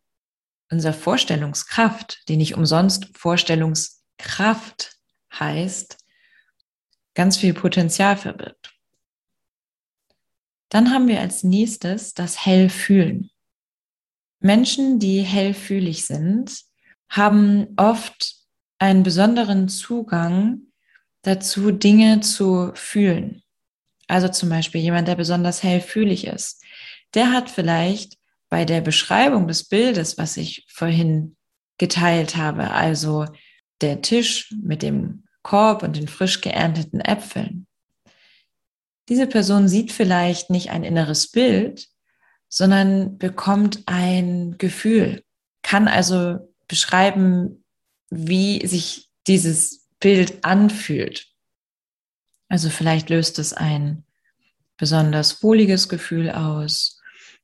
unserer 0.70 0.92
Vorstellungskraft, 0.92 2.28
die 2.28 2.36
nicht 2.36 2.54
umsonst 2.54 3.08
Vorstellungskraft 3.16 4.96
heißt, 5.32 5.98
ganz 7.14 7.36
viel 7.36 7.54
Potenzial 7.54 8.16
verbirgt. 8.16 8.72
Dann 10.68 10.92
haben 10.92 11.08
wir 11.08 11.20
als 11.20 11.42
nächstes 11.42 12.14
das 12.14 12.46
Hellfühlen. 12.46 13.30
Menschen, 14.38 14.98
die 14.98 15.22
hellfühlig 15.22 16.06
sind, 16.06 16.62
haben 17.08 17.68
oft 17.76 18.36
einen 18.78 19.02
besonderen 19.02 19.68
Zugang 19.68 20.62
dazu, 21.22 21.72
Dinge 21.72 22.20
zu 22.20 22.70
fühlen. 22.74 23.42
Also 24.06 24.28
zum 24.28 24.48
Beispiel 24.48 24.80
jemand, 24.80 25.08
der 25.08 25.16
besonders 25.16 25.62
hellfühlig 25.62 26.26
ist, 26.26 26.64
der 27.14 27.32
hat 27.32 27.50
vielleicht 27.50 28.19
bei 28.50 28.64
der 28.64 28.82
Beschreibung 28.82 29.48
des 29.48 29.64
Bildes, 29.64 30.18
was 30.18 30.36
ich 30.36 30.66
vorhin 30.68 31.36
geteilt 31.78 32.36
habe, 32.36 32.72
also 32.72 33.24
der 33.80 34.02
Tisch 34.02 34.54
mit 34.62 34.82
dem 34.82 35.24
Korb 35.42 35.82
und 35.82 35.96
den 35.96 36.08
frisch 36.08 36.42
geernteten 36.42 37.00
Äpfeln. 37.00 37.66
Diese 39.08 39.26
Person 39.26 39.68
sieht 39.68 39.92
vielleicht 39.92 40.50
nicht 40.50 40.70
ein 40.70 40.84
inneres 40.84 41.30
Bild, 41.30 41.88
sondern 42.48 43.16
bekommt 43.16 43.84
ein 43.86 44.58
Gefühl, 44.58 45.24
kann 45.62 45.88
also 45.88 46.52
beschreiben, 46.68 47.64
wie 48.10 48.66
sich 48.66 49.08
dieses 49.26 49.88
Bild 50.00 50.44
anfühlt. 50.44 51.28
Also 52.48 52.68
vielleicht 52.68 53.08
löst 53.10 53.38
es 53.38 53.52
ein 53.52 54.04
besonders 54.76 55.42
wohliges 55.42 55.88
Gefühl 55.88 56.30
aus 56.30 56.99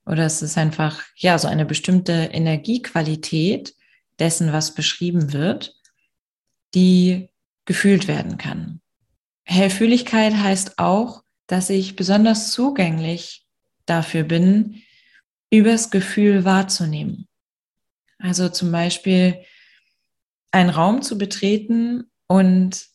oder 0.07 0.25
es 0.25 0.41
ist 0.41 0.57
einfach, 0.57 1.03
ja, 1.17 1.39
so 1.39 1.49
eine 1.49 1.67
bestimmte 1.67 2.13
Energiequalität 2.13 3.75
dessen, 4.19 4.53
was 4.53 4.75
beschrieben 4.75 5.33
wird, 5.33 5.75
die 6.75 7.29
gefühlt 7.65 8.07
werden 8.07 8.39
kann. 8.39 8.81
Hellfühligkeit 9.45 10.35
heißt 10.35 10.79
auch, 10.79 11.23
dass 11.47 11.71
ich 11.71 11.97
besonders 11.97 12.53
zugänglich 12.53 13.47
dafür 13.85 14.23
bin, 14.23 14.83
übers 15.51 15.91
Gefühl 15.91 16.45
wahrzunehmen. 16.45 17.29
Also 18.19 18.49
zum 18.49 18.73
Beispiel 18.73 19.45
einen 20.51 20.71
Raum 20.71 21.03
zu 21.03 21.19
betreten 21.19 22.11
und 22.27 22.87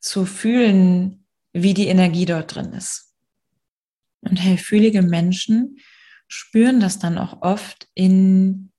zu 0.00 0.26
fühlen, 0.26 1.26
wie 1.52 1.74
die 1.74 1.88
Energie 1.88 2.24
dort 2.24 2.54
drin 2.54 2.72
ist. 2.72 3.14
Und 4.22 4.36
hellfühlige 4.36 5.02
Menschen 5.02 5.78
spüren 6.34 6.80
das 6.80 6.98
dann 6.98 7.18
auch 7.18 7.42
oft 7.42 7.88
in 7.92 8.72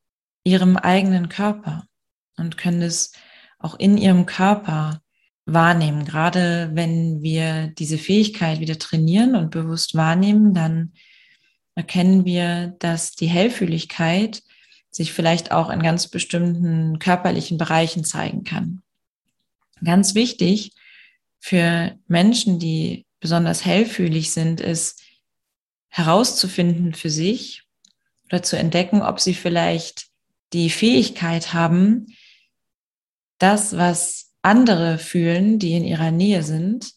ihrem 0.44 0.76
eigenen 0.76 1.30
Körper 1.30 1.86
und 2.36 2.58
können 2.58 2.82
es 2.82 3.12
auch 3.60 3.76
in 3.76 3.96
ihrem 3.96 4.26
Körper 4.26 5.04
wahrnehmen. 5.46 6.04
Gerade 6.04 6.72
wenn 6.74 7.22
wir 7.22 7.68
diese 7.68 8.00
Fähigkeit 8.00 8.60
wieder 8.60 8.80
trainieren 8.80 9.36
und 9.36 9.52
bewusst 9.52 9.94
wahrnehmen, 9.94 10.56
dann 10.56 10.94
erkennen 11.76 12.26
wir, 12.26 12.76
dass 12.80 13.12
die 13.12 13.28
Hellfühligkeit 13.28 14.42
sich 14.90 15.14
vielleicht 15.14 15.52
auch 15.52 15.70
in 15.70 15.84
ganz 15.84 16.08
bestimmten 16.08 16.98
körperlichen 16.98 17.60
Bereichen 17.60 18.04
zeigen 18.04 18.44
kann. 18.44 18.82
Ganz 19.84 20.16
wichtig 20.16 20.72
für 21.40 22.00
Menschen, 22.08 22.58
die 22.58 23.06
besonders 23.20 23.64
hellfühlig 23.64 24.32
sind, 24.32 24.60
ist, 24.60 25.04
herauszufinden 25.94 26.96
für 26.96 27.12
sich 27.12 27.62
oder 28.26 28.42
zu 28.42 28.58
entdecken, 28.58 29.04
ob 29.04 29.20
sie 29.20 29.36
vielleicht 29.36 30.08
die 30.52 30.72
Fähigkeit 30.72 31.54
haben, 31.54 32.08
das, 33.38 33.78
was 33.78 34.32
andere 34.42 34.98
fühlen, 34.98 35.60
die 35.60 35.74
in 35.74 35.84
ihrer 35.86 36.10
Nähe 36.10 36.42
sind 36.42 36.94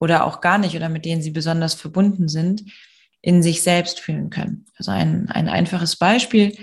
oder 0.00 0.24
auch 0.24 0.40
gar 0.40 0.58
nicht 0.58 0.74
oder 0.74 0.88
mit 0.88 1.04
denen 1.04 1.22
sie 1.22 1.30
besonders 1.30 1.74
verbunden 1.74 2.26
sind, 2.26 2.64
in 3.20 3.40
sich 3.40 3.62
selbst 3.62 4.00
fühlen 4.00 4.30
können. 4.30 4.66
Also 4.78 4.90
ein, 4.90 5.28
ein 5.30 5.48
einfaches 5.48 5.94
Beispiel, 5.94 6.56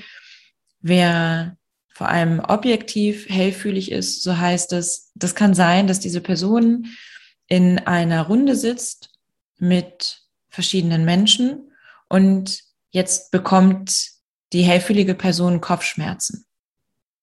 wer 0.81 1.55
vor 1.87 2.09
allem 2.09 2.41
objektiv 2.41 3.29
hellfühlig 3.29 3.91
ist, 3.91 4.23
so 4.23 4.37
heißt 4.37 4.73
es, 4.73 5.13
das 5.15 5.35
kann 5.35 5.53
sein, 5.53 5.87
dass 5.87 6.01
diese 6.01 6.19
Person 6.19 6.87
in 7.47 7.79
einer 7.79 8.23
Runde 8.23 8.57
sitzt 8.57 9.09
mit 9.57 10.20
verschiedenen 10.51 11.05
Menschen 11.05 11.71
und 12.09 12.61
jetzt 12.91 13.31
bekommt 13.31 14.11
die 14.53 14.63
hellfühlige 14.63 15.15
Person 15.15 15.61
Kopfschmerzen. 15.61 16.45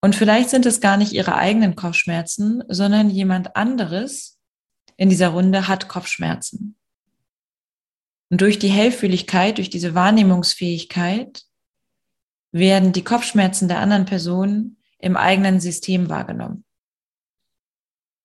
Und 0.00 0.16
vielleicht 0.16 0.50
sind 0.50 0.64
es 0.66 0.80
gar 0.80 0.96
nicht 0.96 1.12
ihre 1.12 1.34
eigenen 1.34 1.76
Kopfschmerzen, 1.76 2.62
sondern 2.68 3.10
jemand 3.10 3.54
anderes 3.54 4.38
in 4.96 5.10
dieser 5.10 5.28
Runde 5.28 5.68
hat 5.68 5.88
Kopfschmerzen. 5.88 6.76
Und 8.30 8.40
durch 8.40 8.58
die 8.58 8.68
Hellfühligkeit, 8.68 9.58
durch 9.58 9.70
diese 9.70 9.94
Wahrnehmungsfähigkeit 9.94 11.42
werden 12.52 12.92
die 12.92 13.04
Kopfschmerzen 13.04 13.68
der 13.68 13.78
anderen 13.78 14.06
Person 14.06 14.78
im 14.98 15.16
eigenen 15.16 15.60
System 15.60 16.08
wahrgenommen. 16.08 16.64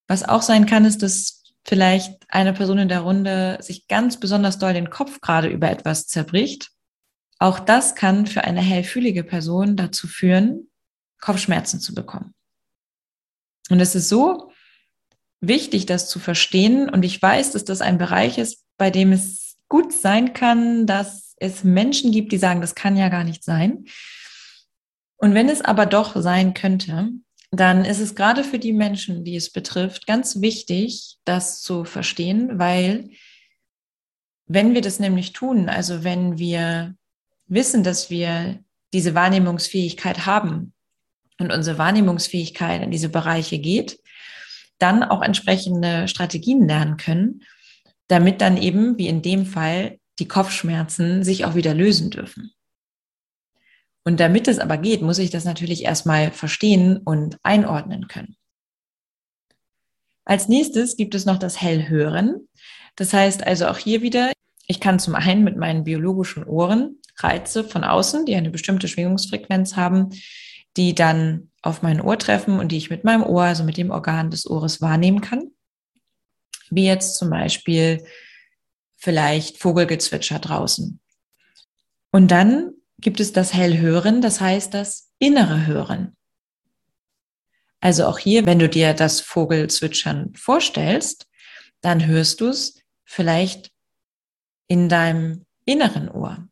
Was 0.08 0.22
auch 0.22 0.42
sein 0.42 0.66
kann, 0.66 0.84
ist, 0.84 1.02
dass 1.02 1.43
vielleicht 1.64 2.12
eine 2.28 2.52
Person 2.52 2.78
in 2.78 2.88
der 2.88 3.00
Runde 3.00 3.58
sich 3.60 3.88
ganz 3.88 4.20
besonders 4.20 4.58
doll 4.58 4.74
den 4.74 4.90
Kopf 4.90 5.20
gerade 5.20 5.48
über 5.48 5.70
etwas 5.70 6.06
zerbricht. 6.06 6.70
Auch 7.38 7.58
das 7.58 7.94
kann 7.94 8.26
für 8.26 8.44
eine 8.44 8.60
hellfühlige 8.60 9.24
Person 9.24 9.76
dazu 9.76 10.06
führen, 10.06 10.70
Kopfschmerzen 11.20 11.80
zu 11.80 11.94
bekommen. 11.94 12.34
Und 13.70 13.80
es 13.80 13.94
ist 13.94 14.08
so 14.08 14.52
wichtig, 15.40 15.86
das 15.86 16.08
zu 16.08 16.18
verstehen. 16.18 16.88
Und 16.88 17.02
ich 17.02 17.20
weiß, 17.20 17.52
dass 17.52 17.64
das 17.64 17.80
ein 17.80 17.98
Bereich 17.98 18.38
ist, 18.38 18.64
bei 18.76 18.90
dem 18.90 19.12
es 19.12 19.56
gut 19.68 19.92
sein 19.92 20.32
kann, 20.34 20.86
dass 20.86 21.34
es 21.38 21.64
Menschen 21.64 22.12
gibt, 22.12 22.32
die 22.32 22.38
sagen, 22.38 22.60
das 22.60 22.74
kann 22.74 22.96
ja 22.96 23.08
gar 23.08 23.24
nicht 23.24 23.42
sein. 23.42 23.84
Und 25.16 25.34
wenn 25.34 25.48
es 25.48 25.62
aber 25.62 25.86
doch 25.86 26.20
sein 26.20 26.54
könnte, 26.54 27.10
dann 27.60 27.84
ist 27.84 28.00
es 28.00 28.14
gerade 28.14 28.44
für 28.44 28.58
die 28.58 28.72
Menschen, 28.72 29.24
die 29.24 29.36
es 29.36 29.50
betrifft, 29.50 30.06
ganz 30.06 30.40
wichtig, 30.40 31.16
das 31.24 31.60
zu 31.60 31.84
verstehen, 31.84 32.58
weil 32.58 33.10
wenn 34.46 34.74
wir 34.74 34.80
das 34.80 34.98
nämlich 34.98 35.32
tun, 35.32 35.68
also 35.68 36.04
wenn 36.04 36.38
wir 36.38 36.94
wissen, 37.46 37.82
dass 37.82 38.10
wir 38.10 38.60
diese 38.92 39.14
Wahrnehmungsfähigkeit 39.14 40.26
haben 40.26 40.72
und 41.38 41.52
unsere 41.52 41.78
Wahrnehmungsfähigkeit 41.78 42.82
in 42.82 42.90
diese 42.90 43.08
Bereiche 43.08 43.58
geht, 43.58 43.98
dann 44.78 45.02
auch 45.02 45.22
entsprechende 45.22 46.08
Strategien 46.08 46.66
lernen 46.66 46.96
können, 46.96 47.42
damit 48.08 48.40
dann 48.40 48.56
eben, 48.56 48.98
wie 48.98 49.08
in 49.08 49.22
dem 49.22 49.46
Fall, 49.46 49.98
die 50.18 50.28
Kopfschmerzen 50.28 51.24
sich 51.24 51.44
auch 51.44 51.54
wieder 51.54 51.74
lösen 51.74 52.10
dürfen. 52.10 52.52
Und 54.04 54.20
damit 54.20 54.48
es 54.48 54.58
aber 54.58 54.76
geht, 54.76 55.02
muss 55.02 55.18
ich 55.18 55.30
das 55.30 55.44
natürlich 55.44 55.84
erstmal 55.84 56.30
verstehen 56.30 56.98
und 56.98 57.38
einordnen 57.42 58.06
können. 58.06 58.36
Als 60.26 60.48
nächstes 60.48 60.96
gibt 60.96 61.14
es 61.14 61.24
noch 61.24 61.38
das 61.38 61.60
Hellhören. 61.60 62.48
Das 62.96 63.12
heißt 63.12 63.46
also 63.46 63.66
auch 63.66 63.78
hier 63.78 64.02
wieder, 64.02 64.32
ich 64.66 64.80
kann 64.80 64.98
zum 64.98 65.14
einen 65.14 65.42
mit 65.44 65.56
meinen 65.56 65.84
biologischen 65.84 66.44
Ohren 66.44 66.98
Reize 67.16 67.64
von 67.64 67.84
außen, 67.84 68.26
die 68.26 68.34
eine 68.34 68.50
bestimmte 68.50 68.88
Schwingungsfrequenz 68.88 69.76
haben, 69.76 70.10
die 70.76 70.94
dann 70.94 71.50
auf 71.62 71.82
mein 71.82 72.00
Ohr 72.00 72.18
treffen 72.18 72.58
und 72.58 72.72
die 72.72 72.76
ich 72.76 72.90
mit 72.90 73.04
meinem 73.04 73.22
Ohr, 73.22 73.44
also 73.44 73.64
mit 73.64 73.76
dem 73.76 73.90
Organ 73.90 74.30
des 74.30 74.48
Ohres 74.48 74.80
wahrnehmen 74.80 75.20
kann. 75.20 75.50
Wie 76.70 76.86
jetzt 76.86 77.16
zum 77.16 77.30
Beispiel 77.30 78.04
vielleicht 78.96 79.58
Vogelgezwitscher 79.58 80.38
draußen. 80.38 81.00
Und 82.10 82.30
dann 82.30 82.73
gibt 83.04 83.20
es 83.20 83.32
das 83.32 83.54
Hellhören, 83.54 84.20
das 84.20 84.40
heißt 84.40 84.74
das 84.74 85.12
innere 85.18 85.66
Hören. 85.66 86.16
Also 87.80 88.06
auch 88.06 88.18
hier, 88.18 88.46
wenn 88.46 88.58
du 88.58 88.68
dir 88.68 88.94
das 88.94 89.20
Vogelzwitschern 89.20 90.34
vorstellst, 90.34 91.26
dann 91.82 92.06
hörst 92.06 92.40
du 92.40 92.48
es 92.48 92.80
vielleicht 93.04 93.70
in 94.66 94.88
deinem 94.88 95.44
inneren 95.66 96.08
Ohr. 96.08 96.48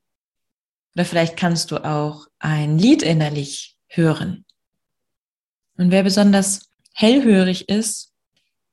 Oder 0.94 1.06
vielleicht 1.06 1.38
kannst 1.38 1.70
du 1.70 1.78
auch 1.78 2.26
ein 2.38 2.78
Lied 2.78 3.02
innerlich 3.02 3.78
hören. 3.88 4.44
Und 5.78 5.90
wer 5.90 6.02
besonders 6.02 6.70
hellhörig 6.92 7.70
ist, 7.70 8.12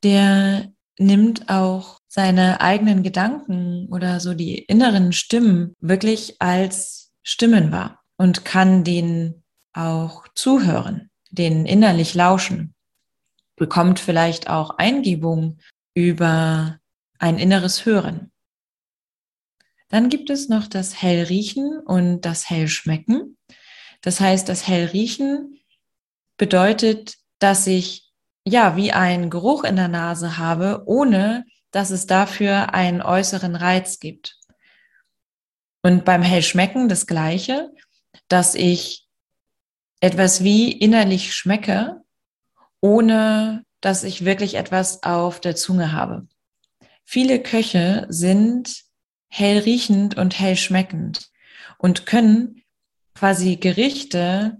der 0.03 0.69
nimmt 0.97 1.49
auch 1.49 2.01
seine 2.09 2.59
eigenen 2.59 3.03
Gedanken 3.03 3.87
oder 3.87 4.19
so 4.19 4.33
die 4.33 4.57
inneren 4.57 5.13
Stimmen 5.13 5.77
wirklich 5.79 6.41
als 6.41 6.98
Stimmen 7.23 7.71
wahr 7.71 8.03
und 8.17 8.45
kann 8.45 8.83
denen 8.83 9.43
auch 9.73 10.27
zuhören, 10.35 11.09
denen 11.29 11.65
innerlich 11.65 12.13
lauschen, 12.15 12.73
bekommt 13.55 13.99
vielleicht 13.99 14.49
auch 14.49 14.71
Eingebung 14.77 15.59
über 15.93 16.79
ein 17.19 17.37
inneres 17.37 17.85
Hören. 17.85 18.31
Dann 19.89 20.09
gibt 20.09 20.29
es 20.29 20.49
noch 20.49 20.67
das 20.67 21.01
Hellriechen 21.01 21.79
und 21.79 22.21
das 22.21 22.49
Hellschmecken. 22.49 23.37
Das 24.01 24.19
heißt, 24.19 24.47
das 24.47 24.67
Hellriechen 24.67 25.59
bedeutet, 26.37 27.15
dass 27.39 27.67
ich 27.67 28.11
ja 28.45 28.75
wie 28.75 28.91
einen 28.91 29.29
Geruch 29.29 29.63
in 29.63 29.75
der 29.75 29.87
Nase 29.87 30.37
habe, 30.37 30.83
ohne 30.85 31.45
dass 31.71 31.89
es 31.89 32.07
dafür 32.07 32.73
einen 32.73 33.01
äußeren 33.01 33.55
Reiz 33.55 33.99
gibt. 33.99 34.38
Und 35.81 36.05
beim 36.05 36.21
Hellschmecken 36.21 36.89
das 36.89 37.07
Gleiche, 37.07 37.71
dass 38.27 38.55
ich 38.55 39.07
etwas 40.01 40.43
wie 40.43 40.71
innerlich 40.71 41.33
schmecke, 41.33 42.01
ohne 42.81 43.63
dass 43.81 44.03
ich 44.03 44.25
wirklich 44.25 44.55
etwas 44.55 45.03
auf 45.03 45.39
der 45.39 45.55
Zunge 45.55 45.91
habe. 45.93 46.27
Viele 47.05 47.41
Köche 47.41 48.05
sind 48.09 48.83
hell 49.29 49.59
riechend 49.59 50.17
und 50.17 50.39
hell 50.39 50.55
schmeckend 50.55 51.29
und 51.77 52.05
können 52.05 52.63
quasi 53.15 53.55
Gerichte 53.55 54.57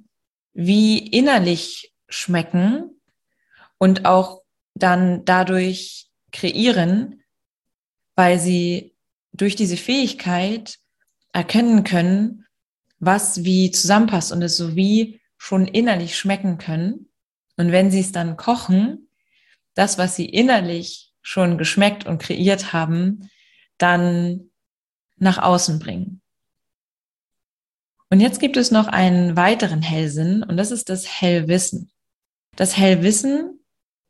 wie 0.54 0.98
innerlich 1.00 1.94
schmecken 2.08 3.02
und 3.78 4.06
auch 4.06 4.42
dann 4.74 5.26
dadurch 5.26 6.10
kreieren, 6.32 7.24
weil 8.16 8.40
sie 8.40 8.96
durch 9.32 9.56
diese 9.56 9.78
Fähigkeit 9.78 10.80
erkennen 11.34 11.84
können, 11.84 12.46
was 13.00 13.44
wie 13.44 13.72
zusammenpasst 13.72 14.32
und 14.32 14.42
es 14.42 14.58
so 14.58 14.76
wie 14.76 15.22
schon 15.38 15.68
innerlich 15.68 16.18
schmecken 16.18 16.58
können. 16.58 17.10
Und 17.58 17.72
wenn 17.72 17.92
sie 17.92 18.02
es 18.02 18.12
dann 18.12 18.38
kochen, 18.38 19.10
das, 19.74 19.98
was 19.98 20.16
sie 20.16 20.26
innerlich 20.26 21.14
schon 21.22 21.58
geschmeckt 21.58 22.06
und 22.06 22.22
kreiert 22.22 22.74
haben, 22.74 23.30
dann 23.78 24.50
nach 25.18 25.38
außen 25.38 25.80
bringen. 25.80 26.22
Und 28.10 28.20
jetzt 28.20 28.40
gibt 28.40 28.58
es 28.58 28.72
noch 28.72 28.88
einen 28.88 29.38
weiteren 29.38 29.82
Hellsinn 29.82 30.44
und 30.44 30.58
das 30.58 30.72
ist 30.72 30.90
das 30.90 31.22
Hellwissen. 31.22 31.92
Das 32.56 32.76
Hellwissen 32.76 33.60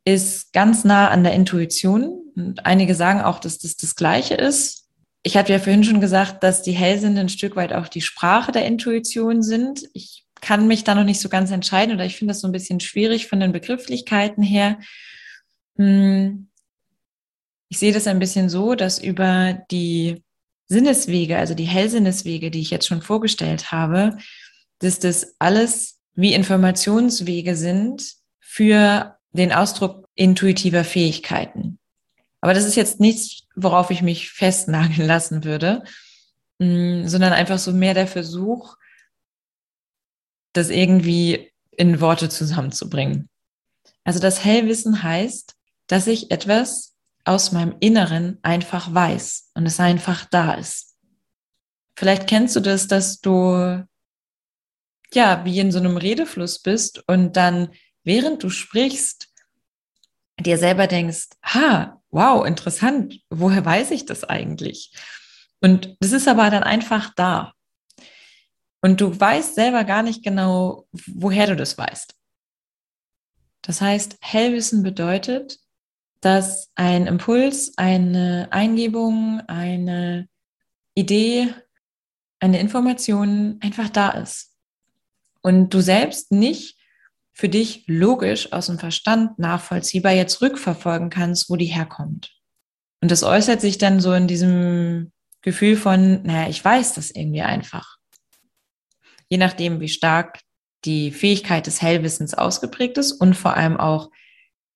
ist 0.04 0.52
ganz 0.52 0.84
nah 0.84 1.08
an 1.08 1.22
der 1.22 1.34
Intuition 1.34 2.32
und 2.34 2.64
einige 2.64 2.94
sagen 2.94 3.20
auch, 3.20 3.38
dass 3.38 3.58
das 3.58 3.76
das 3.76 3.94
Gleiche 3.94 4.34
ist. 4.34 4.79
Ich 5.22 5.36
hatte 5.36 5.52
ja 5.52 5.58
vorhin 5.58 5.84
schon 5.84 6.00
gesagt, 6.00 6.42
dass 6.42 6.62
die 6.62 6.72
Hellsinne 6.72 7.20
ein 7.20 7.28
Stück 7.28 7.56
weit 7.56 7.72
auch 7.72 7.88
die 7.88 8.00
Sprache 8.00 8.52
der 8.52 8.64
Intuition 8.66 9.42
sind. 9.42 9.88
Ich 9.92 10.24
kann 10.40 10.66
mich 10.66 10.84
da 10.84 10.94
noch 10.94 11.04
nicht 11.04 11.20
so 11.20 11.28
ganz 11.28 11.50
entscheiden 11.50 11.94
oder 11.94 12.06
ich 12.06 12.16
finde 12.16 12.32
das 12.32 12.40
so 12.40 12.48
ein 12.48 12.52
bisschen 12.52 12.80
schwierig 12.80 13.26
von 13.26 13.40
den 13.40 13.52
Begrifflichkeiten 13.52 14.42
her. 14.42 14.78
Hm. 15.76 16.48
Ich 17.68 17.78
sehe 17.78 17.92
das 17.92 18.06
ein 18.06 18.18
bisschen 18.18 18.48
so, 18.48 18.74
dass 18.74 18.98
über 18.98 19.62
die 19.70 20.24
Sinneswege, 20.66 21.36
also 21.36 21.54
die 21.54 21.64
Hellsinneswege, 21.64 22.50
die 22.50 22.60
ich 22.60 22.70
jetzt 22.70 22.86
schon 22.86 23.02
vorgestellt 23.02 23.72
habe, 23.72 24.16
dass 24.78 24.98
das 24.98 25.34
alles 25.38 26.00
wie 26.14 26.32
Informationswege 26.32 27.56
sind 27.56 28.14
für 28.38 29.16
den 29.32 29.52
Ausdruck 29.52 30.06
intuitiver 30.14 30.84
Fähigkeiten. 30.84 31.79
Aber 32.40 32.54
das 32.54 32.64
ist 32.64 32.76
jetzt 32.76 33.00
nichts, 33.00 33.46
worauf 33.54 33.90
ich 33.90 34.02
mich 34.02 34.30
festnageln 34.30 35.06
lassen 35.06 35.44
würde, 35.44 35.82
mm, 36.58 37.06
sondern 37.06 37.32
einfach 37.32 37.58
so 37.58 37.72
mehr 37.72 37.94
der 37.94 38.06
Versuch, 38.06 38.76
das 40.52 40.70
irgendwie 40.70 41.52
in 41.70 42.00
Worte 42.00 42.28
zusammenzubringen. 42.28 43.28
Also 44.04 44.20
das 44.20 44.44
Hellwissen 44.44 45.02
heißt, 45.02 45.54
dass 45.86 46.06
ich 46.06 46.30
etwas 46.30 46.96
aus 47.24 47.52
meinem 47.52 47.76
Inneren 47.80 48.38
einfach 48.42 48.92
weiß 48.92 49.50
und 49.54 49.66
es 49.66 49.78
einfach 49.78 50.24
da 50.24 50.54
ist. 50.54 50.96
Vielleicht 51.96 52.26
kennst 52.26 52.56
du 52.56 52.60
das, 52.60 52.88
dass 52.88 53.20
du 53.20 53.84
ja 55.12 55.44
wie 55.44 55.58
in 55.58 55.72
so 55.72 55.78
einem 55.78 55.96
Redefluss 55.96 56.60
bist 56.60 57.06
und 57.08 57.36
dann, 57.36 57.70
während 58.04 58.42
du 58.42 58.50
sprichst, 58.50 59.29
dir 60.40 60.58
selber 60.58 60.86
denkst, 60.86 61.28
ha, 61.44 62.00
wow, 62.10 62.44
interessant, 62.46 63.20
woher 63.30 63.64
weiß 63.64 63.90
ich 63.92 64.06
das 64.06 64.24
eigentlich? 64.24 64.92
Und 65.60 65.96
das 66.00 66.12
ist 66.12 66.28
aber 66.28 66.50
dann 66.50 66.62
einfach 66.62 67.12
da. 67.14 67.52
Und 68.82 69.00
du 69.00 69.18
weißt 69.18 69.54
selber 69.54 69.84
gar 69.84 70.02
nicht 70.02 70.24
genau, 70.24 70.86
woher 71.06 71.46
du 71.46 71.56
das 71.56 71.76
weißt. 71.76 72.14
Das 73.62 73.80
heißt, 73.80 74.16
Hellwissen 74.20 74.82
bedeutet, 74.82 75.58
dass 76.20 76.70
ein 76.74 77.06
Impuls, 77.06 77.76
eine 77.76 78.48
Eingebung, 78.50 79.40
eine 79.46 80.28
Idee, 80.94 81.54
eine 82.40 82.58
Information 82.58 83.58
einfach 83.60 83.90
da 83.90 84.10
ist. 84.10 84.56
Und 85.42 85.72
du 85.74 85.80
selbst 85.80 86.32
nicht 86.32 86.79
für 87.32 87.48
dich 87.48 87.84
logisch 87.86 88.52
aus 88.52 88.66
dem 88.66 88.78
Verstand 88.78 89.38
nachvollziehbar 89.38 90.12
jetzt 90.12 90.42
rückverfolgen 90.42 91.10
kannst, 91.10 91.48
wo 91.50 91.56
die 91.56 91.66
herkommt. 91.66 92.32
Und 93.00 93.10
das 93.10 93.22
äußert 93.22 93.60
sich 93.60 93.78
dann 93.78 94.00
so 94.00 94.12
in 94.12 94.26
diesem 94.26 95.12
Gefühl 95.42 95.76
von, 95.76 96.22
naja, 96.22 96.48
ich 96.48 96.62
weiß 96.64 96.94
das 96.94 97.10
irgendwie 97.10 97.42
einfach. 97.42 97.96
Je 99.28 99.38
nachdem, 99.38 99.80
wie 99.80 99.88
stark 99.88 100.40
die 100.84 101.10
Fähigkeit 101.10 101.66
des 101.66 101.82
Hellwissens 101.82 102.34
ausgeprägt 102.34 102.98
ist 102.98 103.12
und 103.12 103.34
vor 103.34 103.56
allem 103.56 103.76
auch, 103.76 104.10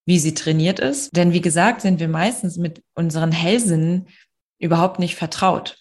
wie 0.07 0.19
sie 0.19 0.35
trainiert 0.35 0.81
ist. 0.81 1.17
Denn 1.17 1.33
wie 1.33 1.41
gesagt, 1.41 1.81
sind 1.81 1.99
wir 1.99 2.09
meistens 2.09 2.57
mit 2.57 2.83
unseren 2.95 3.33
Hellsinnen 3.33 4.09
überhaupt 4.59 4.99
nicht 4.99 5.17
vertraut 5.17 5.79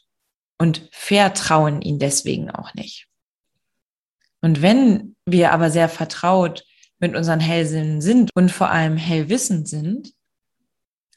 und 0.57 0.87
vertrauen 0.91 1.81
ihn 1.81 1.99
deswegen 1.99 2.49
auch 2.49 2.73
nicht. 2.73 3.07
Und 4.43 4.61
wenn 4.61 5.15
wir 5.25 5.53
aber 5.53 5.71
sehr 5.71 5.87
vertraut 5.87 6.65
mit 6.99 7.15
unseren 7.15 7.39
Hellsinnen 7.39 8.01
sind 8.01 8.29
und 8.35 8.51
vor 8.51 8.69
allem 8.69 8.97
hellwissend 8.97 9.69
sind, 9.69 10.13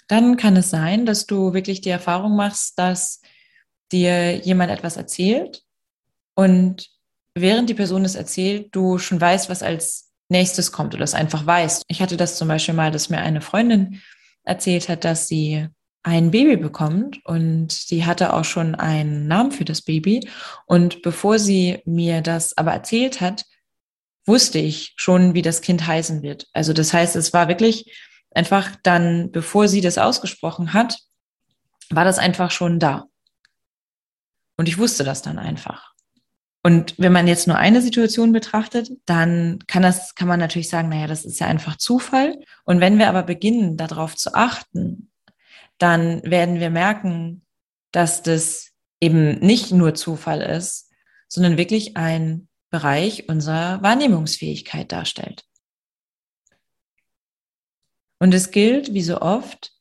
dann 0.07 0.37
kann 0.37 0.57
es 0.57 0.71
sein, 0.71 1.07
dass 1.07 1.27
du 1.27 1.53
wirklich 1.53 1.81
die 1.81 1.91
Erfahrung 1.91 2.37
machst, 2.37 2.79
dass 2.79 3.21
dir 3.91 4.37
jemand 4.37 4.71
etwas 4.71 4.97
erzählt 4.97 5.65
und 6.37 6.89
während 7.35 7.69
die 7.69 7.75
Person 7.75 8.05
es 8.05 8.15
erzählt, 8.15 8.69
du 8.71 8.99
schon 8.99 9.21
weißt, 9.21 9.51
was 9.51 9.65
als 9.65 10.13
nächstes 10.29 10.71
kommt 10.71 10.95
oder 10.95 11.03
es 11.03 11.15
einfach 11.15 11.45
weißt. 11.45 11.83
Ich 11.89 12.01
hatte 12.01 12.17
das 12.17 12.39
zum 12.39 12.47
Beispiel 12.47 12.75
mal, 12.75 12.93
dass 12.93 13.11
mir 13.11 13.19
eine 13.19 13.41
Freundin 13.41 14.03
erzählt 14.45 14.89
hat, 14.89 15.05
dass 15.05 15.27
sie 15.27 15.67
ein 16.07 16.31
Baby 16.31 16.57
bekommt 16.57 17.19
und 17.27 17.73
sie 17.73 18.07
hatte 18.07 18.33
auch 18.33 18.45
schon 18.45 18.77
einen 18.77 19.27
Namen 19.27 19.51
für 19.51 19.65
das 19.65 19.83
Baby. 19.83 20.29
Und 20.65 21.03
bevor 21.03 21.41
sie 21.41 21.83
mir 21.85 22.21
das 22.21 22.57
aber 22.57 22.73
erzählt 22.73 23.21
hat, 23.21 23.45
wusste 24.25 24.61
ich 24.61 24.95
schon, 24.95 25.35
wie 25.35 25.43
das 25.43 25.63
Kind 25.63 25.85
heißen 25.85 26.23
wird. 26.23 26.47
Also 26.53 26.73
das 26.73 26.93
heißt, 26.93 27.17
es 27.17 27.33
war 27.33 27.49
wirklich 27.49 27.93
einfach 28.33 28.77
dann, 28.85 29.33
bevor 29.33 29.67
sie 29.67 29.81
das 29.81 29.99
ausgesprochen 29.99 30.75
hat, 30.75 30.97
war 31.91 32.05
das 32.05 32.21
einfach 32.21 32.53
schon 32.53 32.79
da. 32.79 33.07
Und 34.57 34.69
ich 34.69 34.79
wusste 34.79 35.03
das 35.03 35.23
dann 35.23 35.41
einfach. 35.41 35.93
Und 36.63 36.95
wenn 36.99 37.13
man 37.13 37.27
jetzt 37.27 37.49
nur 37.49 37.57
eine 37.57 37.83
Situation 37.83 38.31
betrachtet, 38.31 38.93
dann 39.07 39.59
kann 39.67 39.83
das, 39.83 40.15
kann 40.15 40.29
man 40.29 40.39
natürlich 40.39 40.69
sagen, 40.69 40.89
naja, 40.89 41.09
das 41.09 41.25
ist 41.25 41.41
ja 41.41 41.49
einfach 41.49 41.79
Zufall. 41.79 42.39
Und 42.65 42.79
wenn 42.79 42.97
wir 42.97 43.09
aber 43.09 43.25
beginnen, 43.25 43.77
darauf 43.77 44.15
zu 44.15 44.35
achten, 44.35 45.11
dann 45.79 46.23
werden 46.23 46.61
wir 46.61 46.71
merken, 46.71 47.45
dass 47.93 48.23
das 48.23 48.73
eben 49.01 49.39
nicht 49.39 49.73
nur 49.73 49.95
Zufall 49.95 50.41
ist, 50.41 50.91
sondern 51.29 51.57
wirklich 51.57 51.97
ein 51.97 52.49
Bereich 52.71 53.29
unserer 53.29 53.83
Wahrnehmungsfähigkeit 53.83 54.91
darstellt. 54.91 55.45
Und 58.19 58.33
es 58.33 58.51
gilt, 58.51 58.95
wie 58.95 59.03
so 59.03 59.21
oft, 59.21 59.73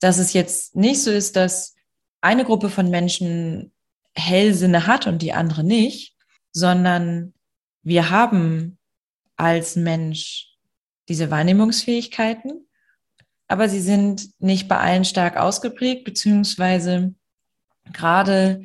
dass 0.00 0.18
es 0.18 0.32
jetzt 0.32 0.76
nicht 0.76 1.02
so 1.02 1.10
ist, 1.10 1.36
dass 1.36 1.74
eine 2.20 2.44
Gruppe 2.44 2.70
von 2.70 2.90
Menschen 2.90 3.72
Hellsinne 4.14 4.86
hat 4.86 5.06
und 5.06 5.20
die 5.20 5.32
andere 5.32 5.62
nicht, 5.62 6.16
sondern 6.52 7.34
wir 7.82 8.10
haben 8.10 8.78
als 9.36 9.76
Mensch 9.76 10.56
diese 11.08 11.30
Wahrnehmungsfähigkeiten, 11.30 12.65
aber 13.48 13.68
sie 13.68 13.80
sind 13.80 14.40
nicht 14.40 14.68
bei 14.68 14.78
allen 14.78 15.04
stark 15.04 15.36
ausgeprägt, 15.36 16.04
beziehungsweise 16.04 17.14
gerade 17.92 18.64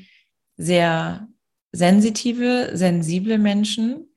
sehr 0.57 1.27
sensitive, 1.71 2.71
sensible 2.73 3.37
Menschen 3.37 4.13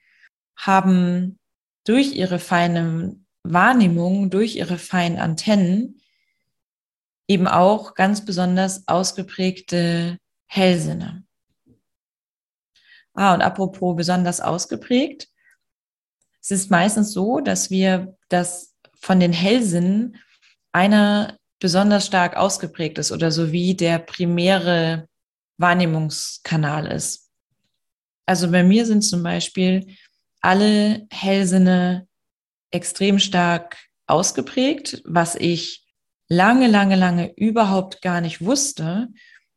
haben 0.56 1.38
durch 1.84 2.14
ihre 2.14 2.38
feine 2.38 3.16
Wahrnehmung, 3.42 4.30
durch 4.30 4.56
ihre 4.56 4.78
feinen 4.78 5.18
Antennen 5.18 6.00
eben 7.28 7.46
auch 7.46 7.94
ganz 7.94 8.24
besonders 8.24 8.88
ausgeprägte 8.88 10.18
Hellsinne. 10.46 11.24
Ah, 13.14 13.34
und 13.34 13.42
apropos 13.42 13.96
besonders 13.96 14.40
ausgeprägt. 14.40 15.28
Es 16.40 16.50
ist 16.50 16.70
meistens 16.70 17.12
so, 17.12 17.40
dass 17.40 17.70
wir 17.70 18.16
das 18.28 18.74
von 18.94 19.20
den 19.20 19.32
Hellsinnen 19.32 20.16
einer 20.74 21.38
besonders 21.60 22.06
stark 22.06 22.36
ausgeprägt 22.36 22.98
ist 22.98 23.12
oder 23.12 23.30
so 23.30 23.52
wie 23.52 23.74
der 23.74 24.00
primäre 24.00 25.08
Wahrnehmungskanal 25.56 26.86
ist. 26.88 27.30
Also 28.26 28.50
bei 28.50 28.64
mir 28.64 28.84
sind 28.84 29.02
zum 29.02 29.22
Beispiel 29.22 29.86
alle 30.40 31.06
Hellsinne 31.10 32.08
extrem 32.70 33.18
stark 33.18 33.78
ausgeprägt, 34.06 35.00
was 35.04 35.36
ich 35.36 35.86
lange, 36.28 36.66
lange, 36.66 36.96
lange 36.96 37.32
überhaupt 37.36 38.02
gar 38.02 38.20
nicht 38.20 38.44
wusste 38.44 39.08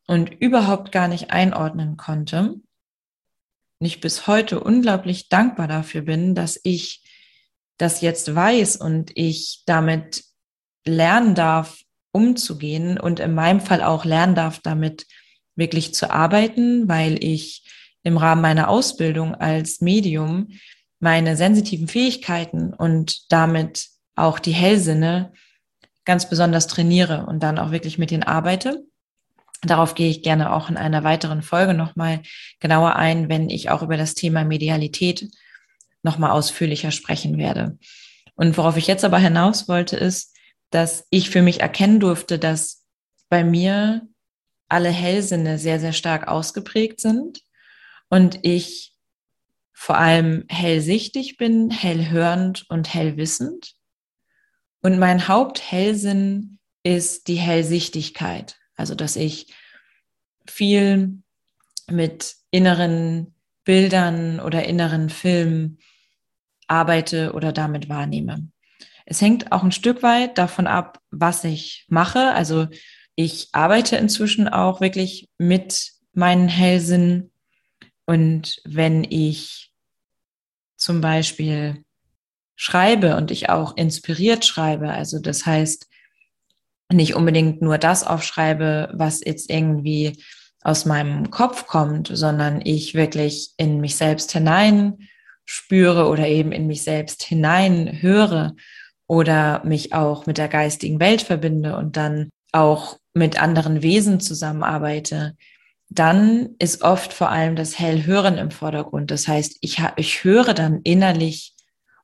und 0.06 0.30
überhaupt 0.40 0.92
gar 0.92 1.08
nicht 1.08 1.30
einordnen 1.30 1.96
konnte. 1.96 2.54
Und 3.80 3.86
ich 3.86 4.00
bis 4.00 4.26
heute 4.26 4.60
unglaublich 4.60 5.28
dankbar 5.28 5.66
dafür 5.66 6.02
bin, 6.02 6.34
dass 6.34 6.60
ich 6.62 7.02
das 7.76 8.00
jetzt 8.00 8.34
weiß 8.34 8.76
und 8.76 9.10
ich 9.14 9.62
damit 9.66 10.27
lernen 10.84 11.34
darf, 11.34 11.80
umzugehen 12.12 12.98
und 12.98 13.20
in 13.20 13.34
meinem 13.34 13.60
Fall 13.60 13.82
auch 13.82 14.04
lernen 14.04 14.34
darf, 14.34 14.60
damit 14.60 15.06
wirklich 15.56 15.94
zu 15.94 16.10
arbeiten, 16.10 16.88
weil 16.88 17.22
ich 17.22 17.64
im 18.02 18.16
Rahmen 18.16 18.42
meiner 18.42 18.68
Ausbildung 18.68 19.34
als 19.34 19.80
Medium 19.80 20.48
meine 21.00 21.36
sensitiven 21.36 21.88
Fähigkeiten 21.88 22.72
und 22.72 23.30
damit 23.30 23.88
auch 24.14 24.38
die 24.38 24.52
Hellsinne 24.52 25.32
ganz 26.04 26.28
besonders 26.28 26.66
trainiere 26.66 27.26
und 27.26 27.42
dann 27.42 27.58
auch 27.58 27.70
wirklich 27.70 27.98
mit 27.98 28.10
denen 28.10 28.22
arbeite. 28.22 28.84
Darauf 29.62 29.94
gehe 29.94 30.08
ich 30.08 30.22
gerne 30.22 30.52
auch 30.52 30.70
in 30.70 30.76
einer 30.76 31.04
weiteren 31.04 31.42
Folge 31.42 31.74
nochmal 31.74 32.22
genauer 32.60 32.96
ein, 32.96 33.28
wenn 33.28 33.50
ich 33.50 33.70
auch 33.70 33.82
über 33.82 33.96
das 33.96 34.14
Thema 34.14 34.44
Medialität 34.44 35.28
nochmal 36.02 36.30
ausführlicher 36.30 36.92
sprechen 36.92 37.38
werde. 37.38 37.78
Und 38.34 38.56
worauf 38.56 38.76
ich 38.76 38.86
jetzt 38.86 39.04
aber 39.04 39.18
hinaus 39.18 39.68
wollte, 39.68 39.96
ist, 39.96 40.36
dass 40.70 41.06
ich 41.10 41.30
für 41.30 41.42
mich 41.42 41.60
erkennen 41.60 42.00
durfte, 42.00 42.38
dass 42.38 42.84
bei 43.28 43.44
mir 43.44 44.06
alle 44.68 44.90
Hellsinne 44.90 45.58
sehr, 45.58 45.80
sehr 45.80 45.92
stark 45.92 46.28
ausgeprägt 46.28 47.00
sind 47.00 47.40
und 48.08 48.40
ich 48.42 48.94
vor 49.72 49.96
allem 49.96 50.44
hellsichtig 50.48 51.36
bin, 51.36 51.70
hellhörend 51.70 52.66
und 52.68 52.92
hellwissend. 52.92 53.74
Und 54.82 54.98
mein 54.98 55.28
Haupthellsinn 55.28 56.58
ist 56.82 57.28
die 57.28 57.36
Hellsichtigkeit. 57.36 58.56
Also, 58.74 58.94
dass 58.94 59.16
ich 59.16 59.54
viel 60.46 61.22
mit 61.90 62.36
inneren 62.50 63.34
Bildern 63.64 64.40
oder 64.40 64.64
inneren 64.64 65.10
Filmen 65.10 65.78
arbeite 66.66 67.32
oder 67.32 67.52
damit 67.52 67.88
wahrnehme. 67.88 68.48
Es 69.10 69.22
hängt 69.22 69.52
auch 69.52 69.62
ein 69.62 69.72
Stück 69.72 70.02
weit 70.02 70.36
davon 70.36 70.66
ab, 70.66 71.00
was 71.10 71.42
ich 71.42 71.86
mache. 71.88 72.34
Also 72.34 72.66
ich 73.14 73.48
arbeite 73.52 73.96
inzwischen 73.96 74.48
auch 74.48 74.82
wirklich 74.82 75.30
mit 75.38 75.92
meinen 76.12 76.48
Hellsinn. 76.48 77.30
Und 78.04 78.60
wenn 78.66 79.04
ich 79.04 79.72
zum 80.76 81.00
Beispiel 81.00 81.84
schreibe 82.54 83.16
und 83.16 83.30
ich 83.30 83.48
auch 83.48 83.78
inspiriert 83.78 84.44
schreibe, 84.44 84.90
also 84.90 85.18
das 85.20 85.46
heißt, 85.46 85.86
nicht 86.92 87.14
unbedingt 87.14 87.62
nur 87.62 87.78
das 87.78 88.06
aufschreibe, 88.06 88.90
was 88.92 89.20
jetzt 89.24 89.48
irgendwie 89.48 90.22
aus 90.60 90.84
meinem 90.84 91.30
Kopf 91.30 91.66
kommt, 91.66 92.10
sondern 92.12 92.60
ich 92.62 92.92
wirklich 92.92 93.52
in 93.56 93.80
mich 93.80 93.96
selbst 93.96 94.32
hinein 94.32 95.08
spüre 95.46 96.08
oder 96.08 96.28
eben 96.28 96.52
in 96.52 96.66
mich 96.66 96.82
selbst 96.82 97.22
hinein 97.22 98.02
höre 98.02 98.54
oder 99.08 99.64
mich 99.64 99.94
auch 99.94 100.26
mit 100.26 100.38
der 100.38 100.48
geistigen 100.48 101.00
Welt 101.00 101.22
verbinde 101.22 101.76
und 101.76 101.96
dann 101.96 102.28
auch 102.52 102.98
mit 103.14 103.42
anderen 103.42 103.82
Wesen 103.82 104.20
zusammenarbeite, 104.20 105.34
dann 105.88 106.50
ist 106.58 106.82
oft 106.82 107.12
vor 107.12 107.30
allem 107.30 107.56
das 107.56 107.78
Hellhören 107.78 108.36
im 108.36 108.50
Vordergrund. 108.50 109.10
Das 109.10 109.26
heißt, 109.26 109.56
ich, 109.62 109.82
ich 109.96 110.22
höre 110.22 110.54
dann 110.54 110.82
innerlich 110.82 111.54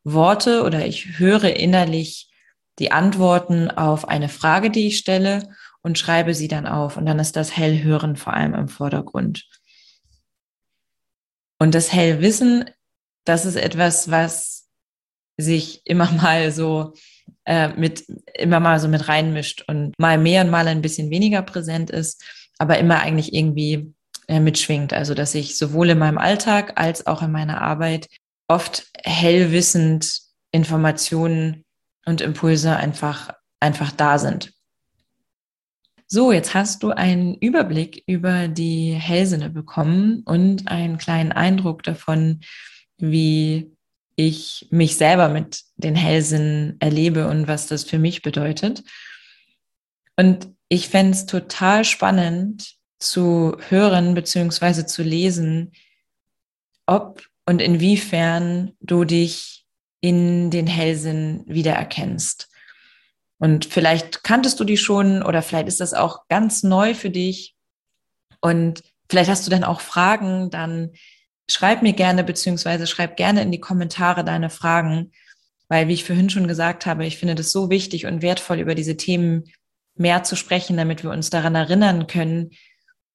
Worte 0.03 0.65
oder 0.65 0.87
ich 0.87 1.19
höre 1.19 1.55
innerlich 1.57 2.33
die 2.79 2.91
Antworten 2.91 3.71
auf 3.71 4.09
eine 4.09 4.31
Frage, 4.31 4.71
die 4.71 4.89
ich 4.89 4.99
stelle 4.99 5.51
und 5.83 5.99
schreibe 5.99 6.35
sie 6.35 6.49
dann 6.49 6.67
auf. 6.67 6.97
Und 6.97 7.05
dann 7.05 7.19
ist 7.19 7.37
das 7.37 7.55
Hellhören 7.55 8.17
vor 8.17 8.33
allem 8.33 8.55
im 8.55 8.69
Vordergrund. 8.69 9.47
Und 11.59 11.75
das 11.75 11.93
Hellwissen, 11.93 12.65
das 13.25 13.45
ist 13.45 13.57
etwas, 13.57 14.11
was 14.11 14.64
sich 15.37 15.83
immer 15.85 16.11
mal 16.13 16.51
so 16.51 16.95
äh, 17.45 17.69
mit 17.69 18.05
immer 18.35 18.61
mal 18.61 18.81
so 18.81 18.89
mit 18.89 19.09
reinmischt 19.09 19.65
und 19.69 19.93
mal 19.99 20.19
mehr 20.19 20.43
und 20.45 20.51
mal 20.51 20.67
ein 20.69 20.83
bisschen 20.83 21.11
weniger 21.11 21.43
präsent 21.43 21.91
ist, 21.91 22.25
aber 22.59 22.79
immer 22.79 23.01
eigentlich 23.01 23.35
irgendwie 23.35 23.93
äh, 24.29 24.41
mitschwingt. 24.41 24.93
Also 24.93 25.15
dass 25.15 25.35
ich 25.35 25.57
sowohl 25.57 25.91
in 25.91 25.99
meinem 25.99 26.19
Alltag 26.19 26.73
als 26.77 27.07
auch 27.07 27.23
in 27.23 27.33
meiner 27.33 27.61
Arbeit 27.61 28.09
oft 28.49 28.87
hellwissend 29.05 30.21
Informationen 30.53 31.65
und 32.07 32.21
Impulse 32.21 32.77
einfach, 32.77 33.33
einfach 33.61 33.91
da 33.91 34.19
sind. 34.19 34.53
So, 36.07 36.33
jetzt 36.33 36.55
hast 36.55 36.83
du 36.83 36.91
einen 36.91 37.35
Überblick 37.35 38.05
über 38.07 38.47
die 38.47 38.93
Hellsinne 38.93 39.51
bekommen 39.51 40.23
und 40.25 40.69
einen 40.69 40.99
kleinen 40.99 41.33
Eindruck 41.33 41.83
davon, 41.83 42.41
wie 42.99 43.74
ich 44.17 44.69
mich 44.71 44.97
selber 44.97 45.29
mit 45.29 45.63
den 45.77 45.95
Hellsinnen 45.95 46.77
erlebe 46.81 47.29
und 47.29 47.49
was 47.49 47.67
das 47.67 47.85
für 47.85 47.99
mich 47.99 48.23
bedeutet. 48.23 48.83
Und 50.17 50.49
ich 50.69 50.89
fände 50.89 51.13
es 51.13 51.27
total 51.27 51.85
spannend 51.85 52.75
zu 52.99 53.57
hören 53.69 54.15
bzw. 54.15 54.87
zu 54.87 55.03
lesen, 55.03 55.73
ob 56.87 57.23
und 57.47 57.61
inwiefern 57.61 58.73
du 58.81 59.05
dich 59.05 59.67
in 60.01 60.51
den 60.51 60.67
Hellsinn 60.67 61.45
wiedererkennst. 61.47 62.49
Und 63.39 63.67
vielleicht 63.67 64.23
kanntest 64.23 64.61
du 64.61 64.65
die 64.65 64.77
schon 64.77 65.23
oder 65.23 65.43
vielleicht 65.43 65.69
ist 65.69 65.81
das 65.81 65.93
auch 65.93 66.29
ganz 66.29 66.63
neu 66.63 66.95
für 66.95 67.11
dich. 67.11 67.55
Und 68.41 68.83
vielleicht 69.11 69.31
hast 69.31 69.47
du 69.47 69.51
dann 69.51 69.65
auch 69.65 69.81
Fragen, 69.81 70.51
dann 70.51 70.93
schreib 71.51 71.83
mir 71.83 71.93
gerne 71.93 72.25
beziehungsweise 72.25 72.87
schreib 72.87 73.17
gerne 73.17 73.43
in 73.43 73.53
die 73.53 73.61
Kommentare 73.61 74.25
deine 74.25 74.51
Fragen, 74.51 75.13
weil 75.69 75.89
wie 75.89 75.95
ich 75.95 76.05
vorhin 76.05 76.31
schon 76.31 76.49
gesagt 76.49 76.87
habe, 76.87 77.07
ich 77.07 77.19
finde 77.19 77.35
das 77.35 77.53
so 77.53 77.71
wichtig 77.71 78.07
und 78.07 78.23
wertvoll, 78.23 78.59
über 78.59 78.75
diese 78.75 78.97
Themen 78.97 79.45
mehr 79.97 80.23
zu 80.25 80.37
sprechen, 80.37 80.77
damit 80.77 81.03
wir 81.03 81.11
uns 81.11 81.31
daran 81.31 81.55
erinnern 81.55 82.07
können, 82.07 82.51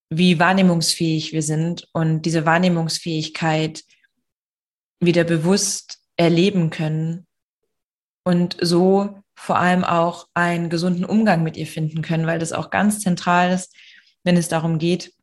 wie 0.10 0.40
wahrnehmungsfähig 0.40 1.34
wir 1.34 1.44
sind 1.44 1.88
und 1.94 2.24
diese 2.24 2.46
Wahrnehmungsfähigkeit 2.46 3.84
wieder 5.00 5.24
bewusst 5.24 6.00
erleben 6.18 6.70
können 6.70 7.28
und 8.24 8.58
so 8.60 9.22
vor 9.36 9.58
allem 9.58 9.84
auch 9.86 10.28
einen 10.34 10.70
gesunden 10.70 11.06
Umgang 11.06 11.44
mit 11.44 11.56
ihr 11.56 11.68
finden 11.68 12.02
können, 12.02 12.28
weil 12.28 12.40
das 12.40 12.52
auch 12.52 12.72
ganz 12.72 13.00
zentral 13.00 13.52
ist, 13.52 13.74
wenn 14.24 14.36
es 14.36 14.50
darum 14.50 14.80
geht, 14.80 15.14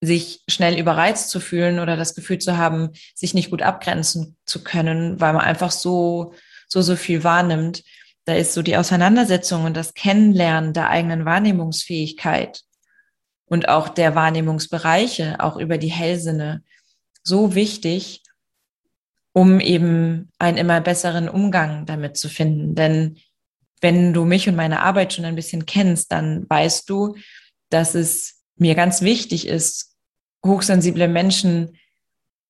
sich 0.00 0.42
schnell 0.48 0.78
überreizt 0.78 1.30
zu 1.30 1.40
fühlen 1.40 1.78
oder 1.78 1.96
das 1.96 2.14
Gefühl 2.14 2.38
zu 2.38 2.56
haben, 2.56 2.90
sich 3.14 3.34
nicht 3.34 3.50
gut 3.50 3.62
abgrenzen 3.62 4.36
zu 4.44 4.62
können, 4.62 5.20
weil 5.20 5.32
man 5.32 5.42
einfach 5.42 5.70
so, 5.70 6.34
so, 6.68 6.82
so 6.82 6.96
viel 6.96 7.24
wahrnimmt. 7.24 7.82
Da 8.24 8.34
ist 8.34 8.52
so 8.52 8.62
die 8.62 8.76
Auseinandersetzung 8.76 9.64
und 9.64 9.76
das 9.76 9.94
Kennenlernen 9.94 10.72
der 10.72 10.90
eigenen 10.90 11.24
Wahrnehmungsfähigkeit 11.24 12.62
und 13.46 13.68
auch 13.68 13.88
der 13.88 14.14
Wahrnehmungsbereiche, 14.14 15.36
auch 15.40 15.56
über 15.56 15.78
die 15.78 15.92
Hellsinne, 15.92 16.62
so 17.22 17.54
wichtig, 17.54 18.22
um 19.32 19.60
eben 19.60 20.30
einen 20.38 20.56
immer 20.56 20.80
besseren 20.80 21.28
Umgang 21.28 21.86
damit 21.86 22.16
zu 22.16 22.28
finden. 22.28 22.74
Denn 22.74 23.18
wenn 23.80 24.12
du 24.12 24.24
mich 24.24 24.48
und 24.48 24.56
meine 24.56 24.80
Arbeit 24.80 25.12
schon 25.12 25.24
ein 25.24 25.36
bisschen 25.36 25.66
kennst, 25.66 26.10
dann 26.12 26.48
weißt 26.48 26.88
du, 26.88 27.16
dass 27.70 27.94
es 27.94 28.35
mir 28.56 28.74
ganz 28.74 29.02
wichtig 29.02 29.46
ist, 29.46 29.96
hochsensible 30.44 31.08
Menschen 31.08 31.76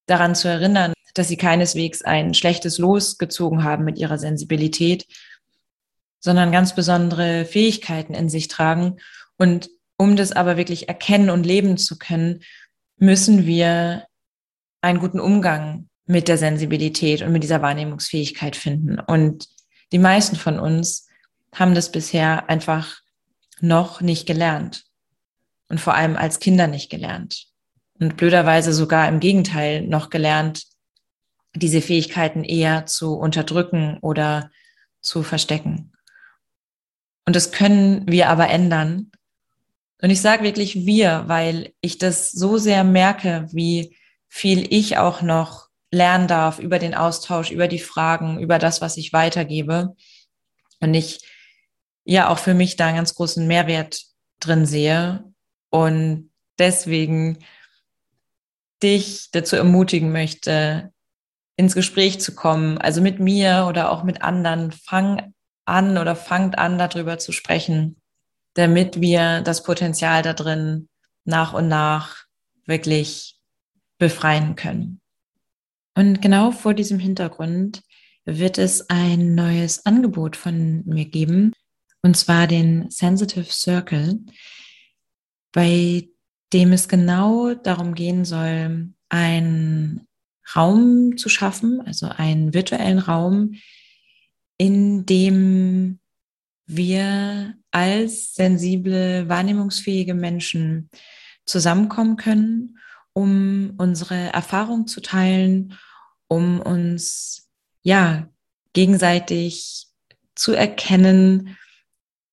daran 0.06 0.34
zu 0.34 0.48
erinnern, 0.48 0.92
dass 1.14 1.28
sie 1.28 1.36
keineswegs 1.36 2.02
ein 2.02 2.34
schlechtes 2.34 2.78
Los 2.78 3.18
gezogen 3.18 3.64
haben 3.64 3.84
mit 3.84 3.98
ihrer 3.98 4.18
Sensibilität, 4.18 5.06
sondern 6.20 6.52
ganz 6.52 6.74
besondere 6.74 7.44
Fähigkeiten 7.44 8.14
in 8.14 8.28
sich 8.28 8.48
tragen. 8.48 8.96
Und 9.36 9.68
um 9.96 10.16
das 10.16 10.32
aber 10.32 10.56
wirklich 10.56 10.88
erkennen 10.88 11.30
und 11.30 11.46
leben 11.46 11.78
zu 11.78 11.98
können, 11.98 12.42
müssen 12.98 13.46
wir 13.46 14.04
einen 14.80 15.00
guten 15.00 15.20
Umgang 15.20 15.88
mit 16.06 16.28
der 16.28 16.38
Sensibilität 16.38 17.22
und 17.22 17.32
mit 17.32 17.42
dieser 17.42 17.62
Wahrnehmungsfähigkeit 17.62 18.54
finden. 18.54 19.00
Und 19.00 19.48
die 19.92 19.98
meisten 19.98 20.36
von 20.36 20.58
uns 20.60 21.08
haben 21.54 21.74
das 21.74 21.90
bisher 21.90 22.48
einfach 22.48 23.00
noch 23.60 24.00
nicht 24.00 24.26
gelernt 24.26 24.85
und 25.68 25.80
vor 25.80 25.94
allem 25.94 26.16
als 26.16 26.38
Kinder 26.38 26.66
nicht 26.66 26.90
gelernt 26.90 27.46
und 27.98 28.16
blöderweise 28.16 28.72
sogar 28.72 29.08
im 29.08 29.20
Gegenteil 29.20 29.82
noch 29.82 30.10
gelernt, 30.10 30.64
diese 31.54 31.80
Fähigkeiten 31.80 32.44
eher 32.44 32.86
zu 32.86 33.14
unterdrücken 33.14 33.98
oder 34.00 34.50
zu 35.00 35.22
verstecken. 35.22 35.92
Und 37.24 37.34
das 37.34 37.50
können 37.50 38.06
wir 38.06 38.28
aber 38.28 38.48
ändern. 38.48 39.10
Und 40.02 40.10
ich 40.10 40.20
sage 40.20 40.44
wirklich 40.44 40.86
wir, 40.86 41.24
weil 41.26 41.72
ich 41.80 41.98
das 41.98 42.30
so 42.30 42.58
sehr 42.58 42.84
merke, 42.84 43.48
wie 43.52 43.96
viel 44.28 44.66
ich 44.72 44.98
auch 44.98 45.22
noch 45.22 45.68
lernen 45.90 46.28
darf 46.28 46.58
über 46.58 46.78
den 46.78 46.94
Austausch, 46.94 47.50
über 47.50 47.68
die 47.68 47.78
Fragen, 47.78 48.38
über 48.38 48.58
das, 48.58 48.80
was 48.80 48.96
ich 48.96 49.12
weitergebe. 49.12 49.96
Und 50.80 50.94
ich 50.94 51.20
ja 52.04 52.28
auch 52.28 52.38
für 52.38 52.54
mich 52.54 52.76
da 52.76 52.86
einen 52.86 52.96
ganz 52.96 53.14
großen 53.14 53.46
Mehrwert 53.46 54.02
drin 54.40 54.66
sehe. 54.66 55.24
Und 55.76 56.30
deswegen 56.58 57.36
dich 58.82 59.30
dazu 59.30 59.56
ermutigen 59.56 60.10
möchte, 60.10 60.90
ins 61.56 61.74
Gespräch 61.74 62.18
zu 62.18 62.34
kommen, 62.34 62.78
also 62.78 63.02
mit 63.02 63.20
mir 63.20 63.66
oder 63.68 63.92
auch 63.92 64.02
mit 64.02 64.22
anderen. 64.22 64.72
Fang 64.72 65.34
an 65.66 65.98
oder 65.98 66.16
fangt 66.16 66.56
an, 66.56 66.78
darüber 66.78 67.18
zu 67.18 67.30
sprechen, 67.32 68.00
damit 68.54 69.02
wir 69.02 69.42
das 69.42 69.64
Potenzial 69.64 70.22
da 70.22 70.32
drin 70.32 70.88
nach 71.26 71.52
und 71.52 71.68
nach 71.68 72.24
wirklich 72.64 73.38
befreien 73.98 74.56
können. 74.56 75.02
Und 75.94 76.22
genau 76.22 76.52
vor 76.52 76.72
diesem 76.72 76.98
Hintergrund 76.98 77.82
wird 78.24 78.56
es 78.56 78.88
ein 78.88 79.34
neues 79.34 79.84
Angebot 79.84 80.36
von 80.36 80.86
mir 80.86 81.04
geben, 81.04 81.52
und 82.00 82.16
zwar 82.16 82.46
den 82.46 82.88
Sensitive 82.90 83.52
Circle, 83.52 84.20
bei 85.56 86.10
dem 86.52 86.74
es 86.74 86.86
genau 86.86 87.54
darum 87.54 87.94
gehen 87.94 88.26
soll, 88.26 88.92
einen 89.08 90.06
Raum 90.54 91.16
zu 91.16 91.30
schaffen, 91.30 91.80
also 91.80 92.08
einen 92.08 92.52
virtuellen 92.52 92.98
Raum, 92.98 93.54
in 94.58 95.06
dem 95.06 95.98
wir 96.66 97.54
als 97.70 98.34
sensible, 98.34 99.30
wahrnehmungsfähige 99.30 100.12
Menschen 100.12 100.90
zusammenkommen 101.46 102.18
können, 102.18 102.78
um 103.14 103.72
unsere 103.78 104.30
Erfahrung 104.34 104.86
zu 104.86 105.00
teilen, 105.00 105.72
um 106.28 106.60
uns 106.60 107.48
ja 107.80 108.28
gegenseitig 108.74 109.86
zu 110.34 110.52
erkennen 110.52 111.56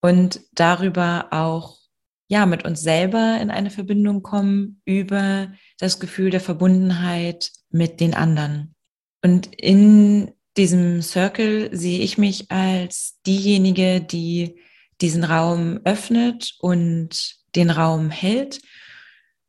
und 0.02 0.42
darüber 0.52 1.30
auch 1.32 1.83
ja 2.28 2.46
mit 2.46 2.66
uns 2.66 2.82
selber 2.82 3.38
in 3.42 3.52
eine 3.52 3.70
Verbindung 3.70 4.24
kommen 4.24 4.82
über 4.86 5.52
das 5.78 6.00
Gefühl 6.00 6.30
der 6.30 6.42
Verbundenheit 6.42 7.52
mit 7.70 8.00
den 8.00 8.14
anderen. 8.14 8.76
Und 9.22 9.54
in 9.56 10.32
diesem 10.58 11.02
Circle 11.02 11.76
sehe 11.76 12.00
ich 12.00 12.18
mich 12.18 12.52
als 12.52 13.20
diejenige, 13.26 14.02
die 14.02 14.60
diesen 15.02 15.24
Raum 15.24 15.80
öffnet 15.84 16.56
und 16.60 17.36
den 17.56 17.70
Raum 17.70 18.10
hält. 18.10 18.62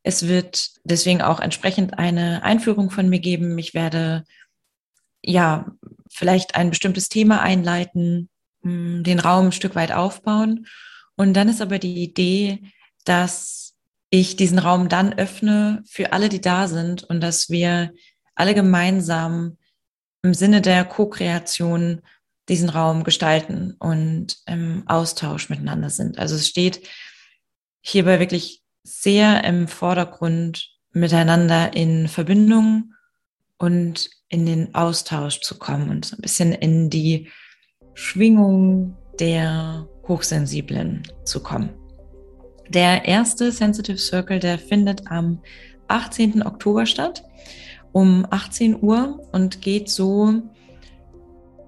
Es 0.02 0.26
wird 0.28 0.70
deswegen 0.84 1.22
auch 1.22 1.40
entsprechend 1.40 1.98
eine 1.98 2.42
Einführung 2.42 2.90
von 2.90 3.08
mir 3.08 3.20
geben. 3.20 3.56
Ich 3.58 3.74
werde 3.74 4.24
ja 5.22 5.66
vielleicht 6.10 6.54
ein 6.54 6.70
bestimmtes 6.70 7.08
Thema 7.08 7.40
einleiten, 7.40 8.28
hm, 8.62 9.02
den 9.04 9.18
Raum 9.18 9.46
ein 9.46 9.52
Stück 9.52 9.74
weit 9.74 9.92
aufbauen. 9.92 10.66
Und 11.16 11.34
dann 11.34 11.48
ist 11.48 11.60
aber 11.60 11.78
die 11.78 12.02
Idee, 12.02 12.60
dass 13.04 13.74
ich 14.10 14.36
diesen 14.36 14.58
Raum 14.58 14.88
dann 14.88 15.12
öffne 15.12 15.82
für 15.86 16.12
alle, 16.12 16.28
die 16.28 16.40
da 16.40 16.68
sind 16.68 17.02
und 17.04 17.20
dass 17.20 17.50
wir 17.50 17.92
alle 18.34 18.54
gemeinsam 18.54 19.58
im 20.22 20.34
Sinne 20.34 20.60
der 20.60 20.84
Co-Kreation 20.84 22.00
diesen 22.48 22.68
Raum 22.68 23.04
gestalten 23.04 23.74
und 23.78 24.38
im 24.46 24.84
Austausch 24.86 25.48
miteinander 25.48 25.90
sind. 25.90 26.18
Also 26.18 26.34
es 26.34 26.46
steht 26.46 26.86
hierbei 27.80 28.20
wirklich 28.20 28.62
sehr 28.82 29.44
im 29.44 29.66
Vordergrund, 29.68 30.70
miteinander 30.92 31.74
in 31.74 32.08
Verbindung 32.08 32.94
und 33.58 34.10
in 34.28 34.46
den 34.46 34.74
Austausch 34.74 35.40
zu 35.40 35.58
kommen 35.58 35.90
und 35.90 36.04
so 36.04 36.16
ein 36.16 36.22
bisschen 36.22 36.52
in 36.52 36.90
die 36.90 37.30
Schwingung 37.94 38.96
der 39.18 39.88
Hochsensiblen 40.08 41.02
zu 41.24 41.42
kommen. 41.42 41.70
Der 42.68 43.04
erste 43.04 43.52
Sensitive 43.52 43.98
Circle, 43.98 44.38
der 44.38 44.58
findet 44.58 45.10
am 45.10 45.40
18. 45.88 46.44
Oktober 46.46 46.86
statt 46.86 47.24
um 47.92 48.26
18 48.28 48.82
Uhr 48.82 49.20
und 49.32 49.60
geht 49.60 49.88
so 49.88 50.42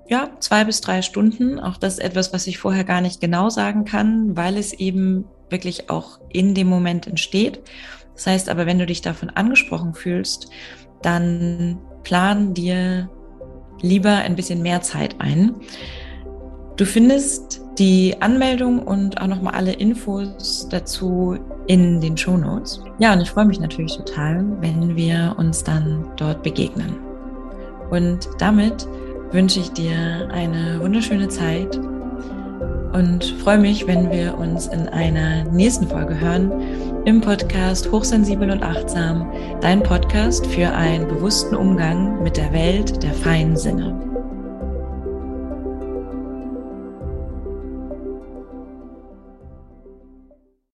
ja, 0.09 0.31
zwei 0.41 0.65
bis 0.65 0.81
drei 0.81 1.03
Stunden. 1.03 1.59
Auch 1.59 1.77
das 1.77 1.95
ist 1.95 2.05
etwas, 2.05 2.33
was 2.33 2.47
ich 2.47 2.59
vorher 2.59 2.85
gar 2.85 3.01
nicht 3.01 3.21
genau 3.21 3.49
sagen 3.49 3.85
kann, 3.85 4.37
weil 4.37 4.57
es 4.57 4.73
eben 4.73 5.25
wirklich 5.51 5.91
auch 5.91 6.21
in 6.29 6.55
dem 6.55 6.69
Moment 6.69 7.07
entsteht. 7.07 7.63
Das 8.15 8.27
heißt 8.27 8.49
aber, 8.49 8.67
wenn 8.67 8.79
du 8.79 8.87
dich 8.87 9.03
davon 9.03 9.31
angesprochen 9.31 9.95
fühlst, 9.95 10.49
dann 11.03 11.79
plan 12.03 12.55
dir 12.55 13.11
lieber 13.81 14.17
ein 14.17 14.37
bisschen 14.37 14.63
mehr 14.63 14.81
Zeit 14.81 15.17
ein. 15.21 15.55
Du 16.77 16.85
findest 16.85 17.61
die 17.79 18.15
Anmeldung 18.21 18.81
und 18.81 19.21
auch 19.21 19.27
nochmal 19.27 19.55
alle 19.55 19.73
Infos 19.73 20.67
dazu 20.71 21.37
in 21.67 22.01
den 22.01 22.17
Show 22.17 22.37
Notes. 22.37 22.81
Ja, 22.99 23.13
und 23.13 23.21
ich 23.21 23.31
freue 23.31 23.45
mich 23.45 23.61
natürlich 23.61 23.97
total, 23.97 24.45
wenn 24.61 24.97
wir 24.97 25.35
uns 25.39 25.63
dann 25.63 26.07
dort 26.17 26.43
begegnen. 26.43 26.97
Und 27.91 28.29
damit 28.39 28.87
wünsche 29.33 29.61
ich 29.61 29.71
dir 29.73 30.29
eine 30.33 30.81
wunderschöne 30.81 31.29
Zeit 31.29 31.79
und 32.93 33.25
freue 33.43 33.59
mich, 33.59 33.87
wenn 33.87 34.11
wir 34.11 34.39
uns 34.39 34.69
in 34.69 34.89
einer 34.89 35.45
nächsten 35.45 35.87
Folge 35.87 36.19
hören 36.19 36.51
im 37.05 37.21
Podcast 37.21 37.91
Hochsensibel 37.93 38.51
und 38.51 38.63
Achtsam, 38.63 39.31
dein 39.61 39.83
Podcast 39.83 40.47
für 40.47 40.73
einen 40.73 41.07
bewussten 41.07 41.55
Umgang 41.55 42.23
mit 42.23 42.37
der 42.37 42.53
Welt 42.53 43.03
der 43.03 43.13
feinen 43.13 43.57
Sinne. 43.57 44.16